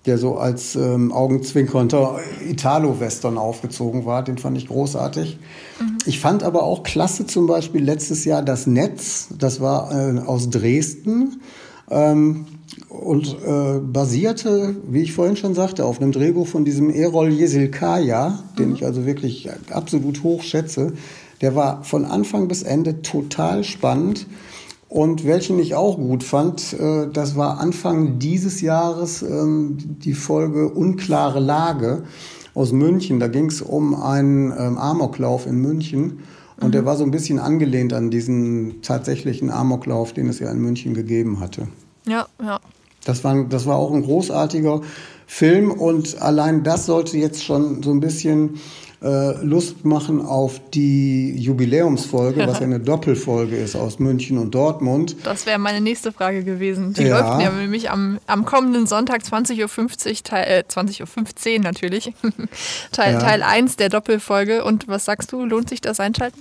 der 0.07 0.19
so 0.19 0.37
als 0.37 0.77
ähm, 0.77 1.13
augenzwinkernder 1.13 2.21
Italo-Western 2.49 3.39
aufgezogen 3.39 4.07
war. 4.07 4.23
Den 4.23 4.39
fand 4.39 4.57
ich 4.57 4.69
großartig. 4.69 5.39
Mhm. 5.81 5.99
Ich 6.07 6.21
fand 6.21 6.43
aber 6.43 6.63
auch 6.63 6.83
klasse 6.83 7.27
zum 7.27 7.47
Beispiel 7.47 7.83
letztes 7.83 8.25
Jahr 8.25 8.43
das 8.43 8.67
Netz. 8.67 9.29
Das 9.39 9.61
war 9.61 9.91
äh, 9.93 10.21
aus 10.21 10.51
Dresden. 10.51 11.41
Ähm, 11.91 12.47
und 12.89 13.37
äh, 13.45 13.79
basierte, 13.81 14.77
wie 14.89 15.03
ich 15.03 15.13
vorhin 15.13 15.37
schon 15.37 15.55
sagte, 15.55 15.85
auf 15.85 16.01
einem 16.01 16.13
Drehbuch 16.13 16.47
von 16.47 16.65
diesem 16.65 16.91
Erol 16.91 17.33
Yesilkaya, 17.33 18.43
den 18.59 18.71
mhm. 18.71 18.75
ich 18.75 18.85
also 18.85 19.07
wirklich 19.07 19.49
absolut 19.71 20.23
hoch 20.23 20.43
schätze. 20.43 20.93
Der 21.41 21.55
war 21.55 21.85
von 21.85 22.05
Anfang 22.05 22.49
bis 22.49 22.63
Ende 22.63 23.03
total 23.03 23.65
spannend. 23.65 24.27
Und 24.89 25.25
welchen 25.27 25.59
ich 25.59 25.75
auch 25.75 25.97
gut 25.97 26.23
fand, 26.23 26.73
äh, 26.75 27.09
das 27.13 27.37
war 27.37 27.59
Anfang 27.59 28.19
dieses 28.19 28.61
Jahres 28.61 29.23
ähm, 29.23 29.77
die 29.79 30.15
Folge 30.15 30.69
Unklare 30.69 31.41
Lage 31.41 32.05
aus 32.55 32.73
München. 32.73 33.19
Da 33.19 33.29
ging 33.29 33.47
es 33.47 33.63
um 33.63 33.95
einen 33.95 34.53
ähm, 34.57 34.79
Amoklauf 34.79 35.47
in 35.47 35.57
München. 35.57 36.21
Und 36.61 36.69
mhm. 36.69 36.73
der 36.73 36.85
war 36.85 36.97
so 36.97 37.05
ein 37.05 37.11
bisschen 37.11 37.39
angelehnt 37.39 37.93
an 37.93 38.11
diesen 38.11 38.81
tatsächlichen 38.83 39.51
Amoklauf, 39.51 40.13
den 40.13 40.29
es 40.29 40.39
ja 40.39 40.51
in 40.51 40.61
München 40.61 40.95
gegeben 40.95 41.41
hatte. 41.41 41.69
Ja, 42.07 42.27
ja. 42.41 42.61
Das 43.05 43.23
war, 43.25 43.45
das 43.45 43.67
war 43.67 43.77
auch 43.77 43.93
ein 43.93 44.03
großartiger 44.03 44.81
Film 45.27 45.71
und 45.71 46.21
allein 46.23 46.63
das 46.63 46.87
sollte 46.87 47.19
jetzt 47.19 47.45
schon 47.45 47.83
so 47.83 47.91
ein 47.91 48.01
bisschen 48.01 48.61
äh, 49.03 49.45
Lust 49.45 49.85
machen 49.85 50.25
auf 50.25 50.61
die 50.73 51.37
Jubiläumsfolge, 51.37 52.47
was 52.47 52.61
ja 52.61 52.65
eine 52.65 52.81
Doppelfolge 52.87 53.57
ist 53.57 53.77
aus 53.77 53.99
München 53.99 54.39
und 54.39 54.55
Dortmund. 54.55 55.17
Das 55.23 55.45
wäre 55.45 55.59
meine 55.59 55.83
nächste 55.83 56.13
Frage 56.13 56.45
gewesen. 56.45 56.95
Die 56.95 57.03
ja. 57.03 57.21
läuft 57.21 57.43
ja 57.43 57.51
nämlich 57.51 57.91
am, 57.91 58.19
am 58.27 58.47
kommenden 58.47 58.87
Sonntag 58.87 59.23
20.50 59.23 59.61
Uhr, 59.61 60.15
Teil, 60.25 60.45
äh, 60.47 60.65
20.15 60.67 61.57
Uhr 61.57 61.63
natürlich, 61.63 62.15
Teil, 62.93 63.15
ja. 63.15 63.19
Teil 63.19 63.43
1 63.43 63.77
der 63.77 63.91
Doppelfolge. 63.91 64.65
Und 64.65 64.89
was 64.89 65.05
sagst 65.05 65.31
du, 65.31 65.45
lohnt 65.45 65.69
sich 65.69 65.83
das 65.83 66.01
Einschalten? 66.01 66.41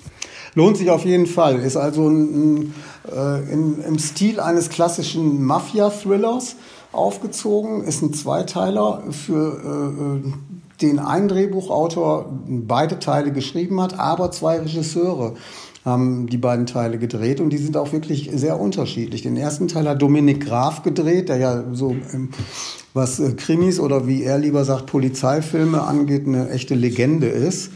Lohnt 0.53 0.77
sich 0.77 0.89
auf 0.89 1.03
jeden 1.03 1.25
Fall. 1.25 1.59
Ist 1.59 1.75
also 1.75 2.07
ein, 2.07 2.73
äh, 3.13 3.51
in, 3.51 3.83
im 3.83 3.99
Stil 3.99 4.39
eines 4.39 4.69
klassischen 4.69 5.43
Mafia-Thrillers 5.43 6.55
aufgezogen, 6.93 7.83
ist 7.83 8.01
ein 8.01 8.13
Zweiteiler 8.13 9.03
für 9.11 10.21
äh, 10.23 10.27
äh 10.27 10.31
den 10.85 10.99
ein 10.99 11.27
Drehbuchautor 11.27 12.31
beide 12.47 12.99
Teile 12.99 13.31
geschrieben 13.31 13.81
hat, 13.81 13.99
aber 13.99 14.31
zwei 14.31 14.59
Regisseure 14.59 15.33
haben 15.83 16.27
die 16.27 16.37
beiden 16.37 16.65
Teile 16.65 16.97
gedreht 16.97 17.39
und 17.39 17.51
die 17.51 17.57
sind 17.57 17.77
auch 17.77 17.93
wirklich 17.93 18.31
sehr 18.33 18.59
unterschiedlich. 18.59 19.21
Den 19.21 19.37
ersten 19.37 19.67
Teil 19.67 19.87
hat 19.87 20.01
Dominik 20.01 20.45
Graf 20.45 20.81
gedreht, 20.81 21.29
der 21.29 21.37
ja 21.37 21.63
so 21.73 21.95
ähm, 22.11 22.29
was 22.93 23.19
äh, 23.19 23.33
Krimis 23.33 23.79
oder 23.79 24.07
wie 24.07 24.23
er 24.23 24.39
lieber 24.39 24.65
sagt 24.65 24.87
Polizeifilme 24.87 25.83
angeht, 25.83 26.25
eine 26.25 26.49
echte 26.49 26.73
Legende 26.73 27.27
ist. 27.27 27.69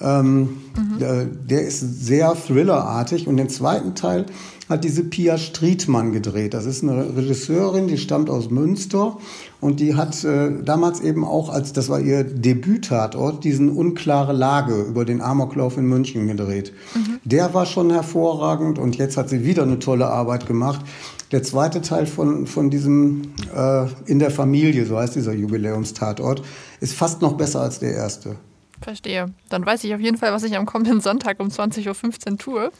Ähm, 0.00 0.40
mhm. 0.76 0.98
der, 1.00 1.24
der 1.24 1.62
ist 1.66 1.80
sehr 1.80 2.32
thrillerartig. 2.34 3.26
Und 3.26 3.38
den 3.38 3.48
zweiten 3.48 3.96
Teil 3.96 4.26
hat 4.68 4.84
diese 4.84 5.04
Pia 5.04 5.38
Striedmann 5.38 6.12
gedreht. 6.12 6.54
Das 6.54 6.66
ist 6.66 6.82
eine 6.82 7.16
Regisseurin, 7.16 7.88
die 7.88 7.98
stammt 7.98 8.28
aus 8.28 8.50
Münster 8.50 9.16
und 9.60 9.80
die 9.80 9.94
hat 9.94 10.22
äh, 10.24 10.50
damals 10.62 11.00
eben 11.00 11.24
auch, 11.24 11.48
als 11.48 11.72
das 11.72 11.88
war 11.88 12.00
ihr 12.00 12.24
Debüttatort, 12.24 13.44
diesen 13.44 13.70
Unklare 13.70 14.32
Lage 14.32 14.82
über 14.82 15.04
den 15.04 15.20
Amoklauf 15.20 15.76
in 15.78 15.86
München 15.86 16.26
gedreht. 16.26 16.72
Mhm. 16.94 17.20
Der 17.24 17.54
war 17.54 17.66
schon 17.66 17.90
hervorragend 17.90 18.78
und 18.78 18.96
jetzt 18.96 19.16
hat 19.16 19.28
sie 19.28 19.44
wieder 19.44 19.62
eine 19.62 19.78
tolle 19.78 20.08
Arbeit 20.08 20.46
gemacht. 20.46 20.84
Der 21.32 21.42
zweite 21.42 21.82
Teil 21.82 22.06
von, 22.06 22.46
von 22.46 22.70
diesem 22.70 23.32
äh, 23.54 23.86
In 24.06 24.18
der 24.18 24.30
Familie, 24.30 24.86
so 24.86 24.98
heißt 24.98 25.14
dieser 25.14 25.34
Jubiläumstatort, 25.34 26.42
ist 26.80 26.94
fast 26.94 27.20
noch 27.20 27.34
besser 27.34 27.60
als 27.60 27.78
der 27.80 27.92
erste. 27.92 28.36
Verstehe. 28.80 29.26
Dann 29.48 29.66
weiß 29.66 29.84
ich 29.84 29.94
auf 29.94 30.00
jeden 30.00 30.16
Fall, 30.16 30.32
was 30.32 30.42
ich 30.44 30.56
am 30.56 30.66
kommenden 30.66 31.00
Sonntag 31.00 31.40
um 31.40 31.48
20.15 31.48 32.32
Uhr 32.32 32.38
tue. 32.38 32.70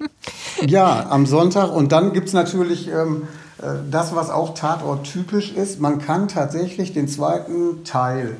ja, 0.66 1.06
am 1.10 1.26
Sonntag. 1.26 1.74
Und 1.74 1.92
dann 1.92 2.12
gibt 2.12 2.28
es 2.28 2.32
natürlich 2.32 2.88
ähm, 2.88 3.22
äh, 3.58 3.66
das, 3.90 4.14
was 4.14 4.30
auch 4.30 4.54
Tatort 4.54 5.04
typisch 5.04 5.52
ist. 5.52 5.80
Man 5.80 5.98
kann 5.98 6.28
tatsächlich 6.28 6.92
den 6.92 7.08
zweiten 7.08 7.84
Teil 7.84 8.36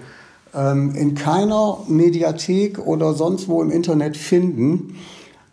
ähm, 0.55 0.95
in 0.95 1.15
keiner 1.15 1.79
Mediathek 1.89 2.79
oder 2.79 3.15
sonst 3.15 3.49
wo 3.49 3.63
im 3.63 3.71
Internet 3.71 4.17
finden. 4.17 4.97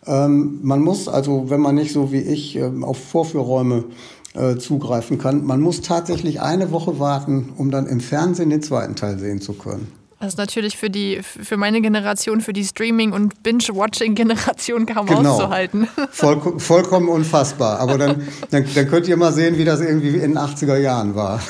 Ähm, 0.06 0.60
man 0.62 0.80
muss 0.80 1.08
also, 1.08 1.50
wenn 1.50 1.60
man 1.60 1.74
nicht 1.74 1.92
so 1.92 2.12
wie 2.12 2.20
ich 2.20 2.56
ähm, 2.56 2.84
auf 2.84 2.98
Vorführräume 2.98 3.84
äh, 4.34 4.56
zugreifen 4.56 5.18
kann, 5.18 5.44
man 5.44 5.60
muss 5.60 5.82
tatsächlich 5.82 6.40
eine 6.40 6.72
Woche 6.72 6.98
warten, 6.98 7.52
um 7.56 7.70
dann 7.70 7.86
im 7.86 8.00
Fernsehen 8.00 8.50
den 8.50 8.62
zweiten 8.62 8.96
Teil 8.96 9.18
sehen 9.18 9.40
zu 9.40 9.52
können. 9.52 10.01
Das 10.22 10.34
ist 10.34 10.38
natürlich 10.38 10.76
für, 10.76 10.88
die, 10.88 11.20
für 11.20 11.56
meine 11.56 11.80
Generation, 11.80 12.42
für 12.42 12.52
die 12.52 12.64
Streaming- 12.64 13.10
und 13.10 13.42
Binge-Watching-Generation 13.42 14.86
kaum 14.86 15.06
genau. 15.06 15.32
auszuhalten. 15.32 15.88
Voll, 16.12 16.60
vollkommen 16.60 17.08
unfassbar. 17.08 17.80
Aber 17.80 17.98
dann, 17.98 18.28
dann, 18.50 18.64
dann, 18.72 18.88
könnt 18.88 19.08
ihr 19.08 19.16
mal 19.16 19.32
sehen, 19.32 19.58
wie 19.58 19.64
das 19.64 19.80
irgendwie 19.80 20.10
in 20.10 20.20
den 20.20 20.38
80er 20.38 20.76
Jahren 20.76 21.16
war. 21.16 21.42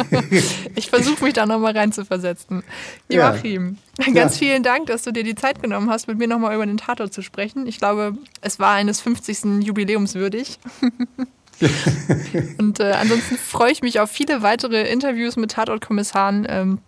ich 0.74 0.88
versuche 0.88 1.22
mich 1.22 1.34
da 1.34 1.44
nochmal 1.44 1.76
reinzuversetzen. 1.76 2.62
Joachim, 3.10 3.76
ja. 3.98 4.12
ganz 4.14 4.40
ja. 4.40 4.46
vielen 4.46 4.62
Dank, 4.62 4.86
dass 4.86 5.02
du 5.02 5.12
dir 5.12 5.22
die 5.22 5.34
Zeit 5.34 5.60
genommen 5.60 5.90
hast, 5.90 6.08
mit 6.08 6.16
mir 6.16 6.28
nochmal 6.28 6.54
über 6.54 6.64
den 6.64 6.78
Tatort 6.78 7.12
zu 7.12 7.20
sprechen. 7.20 7.66
Ich 7.66 7.76
glaube, 7.76 8.14
es 8.40 8.58
war 8.58 8.70
eines 8.70 9.02
50. 9.02 9.62
Jubiläums 9.64 10.14
würdig. 10.14 10.58
und 12.58 12.80
äh, 12.80 12.92
ansonsten 12.92 13.36
freue 13.36 13.70
ich 13.70 13.82
mich 13.82 14.00
auf 14.00 14.10
viele 14.10 14.40
weitere 14.40 14.90
Interviews 14.90 15.36
mit 15.36 15.50
Tatortkommissaren. 15.50 16.46
Ähm, 16.48 16.78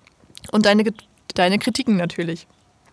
und 0.53 0.67
deine, 0.67 0.85
deine 1.35 1.59
Kritiken 1.59 1.97
natürlich. 1.97 2.47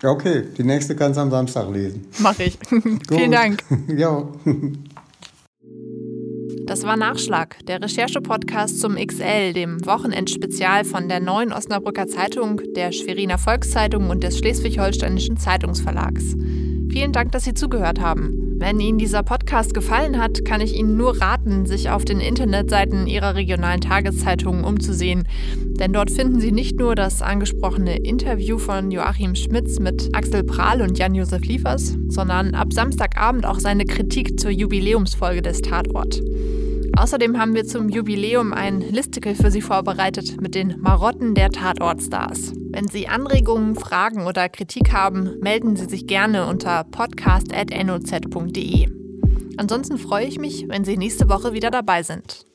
Okay, 0.04 0.44
die 0.58 0.64
nächste 0.64 0.96
kannst 0.96 1.18
du 1.18 1.22
am 1.22 1.30
Samstag 1.30 1.72
lesen. 1.72 2.08
Mach 2.20 2.38
ich. 2.40 2.58
Vielen 3.10 3.32
Dank. 3.32 3.64
ja. 3.96 4.28
Das 6.66 6.84
war 6.84 6.96
Nachschlag, 6.98 7.58
der 7.68 7.82
Recherche-Podcast 7.82 8.80
zum 8.80 8.96
XL, 8.96 9.54
dem 9.54 9.86
Wochenendspezial 9.86 10.86
von 10.86 11.10
der 11.10 11.20
Neuen 11.20 11.52
Osnabrücker 11.52 12.08
Zeitung, 12.08 12.62
der 12.76 12.92
Schweriner 12.92 13.38
Volkszeitung 13.38 14.10
und 14.10 14.24
des 14.24 14.38
Schleswig-Holsteinischen 14.38 15.38
Zeitungsverlags. 15.38 16.36
Vielen 16.90 17.12
Dank, 17.12 17.32
dass 17.32 17.44
Sie 17.44 17.54
zugehört 17.54 18.00
haben. 18.00 18.51
Wenn 18.62 18.80
Ihnen 18.80 19.00
dieser 19.00 19.24
Podcast 19.24 19.74
gefallen 19.74 20.22
hat, 20.22 20.46
kann 20.46 20.62
ich 20.62 20.76
Ihnen 20.76 20.96
nur 20.96 21.20
raten, 21.20 21.66
sich 21.66 21.90
auf 21.90 22.06
den 22.06 22.20
Internetseiten 22.20 23.08
Ihrer 23.08 23.34
regionalen 23.34 23.82
Tageszeitungen 23.82 24.64
umzusehen. 24.64 25.28
Denn 25.66 25.94
dort 25.94 26.12
finden 26.12 26.40
Sie 26.40 26.52
nicht 26.52 26.78
nur 26.78 26.94
das 26.94 27.24
angesprochene 27.24 27.98
Interview 27.98 28.60
von 28.60 28.92
Joachim 28.92 29.34
Schmitz 29.34 29.80
mit 29.80 30.12
Axel 30.14 30.44
Prahl 30.44 30.84
und 30.84 31.00
Jan-Josef 31.00 31.44
Liefers, 31.44 31.98
sondern 32.08 32.54
ab 32.54 32.72
Samstagabend 32.72 33.48
auch 33.48 33.58
seine 33.58 33.86
Kritik 33.86 34.40
zur 34.40 34.52
Jubiläumsfolge 34.52 35.42
des 35.42 35.62
Tatort. 35.62 36.22
Außerdem 36.98 37.40
haben 37.40 37.56
wir 37.56 37.66
zum 37.66 37.88
Jubiläum 37.90 38.54
ein 38.54 38.82
Listicle 38.82 39.34
für 39.36 39.50
Sie 39.50 39.62
vorbereitet 39.62 40.42
mit 40.42 40.56
den 40.56 40.76
Marotten 40.80 41.36
der 41.36 41.50
Tatortstars. 41.50 42.54
Wenn 42.72 42.88
Sie 42.88 43.08
Anregungen, 43.08 43.76
Fragen 43.76 44.28
oder 44.28 44.50
Kritik 44.50 44.92
haben, 44.92 45.40
melden 45.40 45.76
Sie 45.76 45.86
sich 45.86 46.08
gerne 46.08 46.48
unter 46.48 46.84
podcast.noz.de. 46.84 48.88
Ansonsten 49.58 49.98
freue 49.98 50.26
ich 50.26 50.40
mich, 50.40 50.66
wenn 50.68 50.86
Sie 50.86 50.98
nächste 50.98 51.30
Woche 51.30 51.54
wieder 51.54 51.72
dabei 51.72 52.04
sind. 52.04 52.46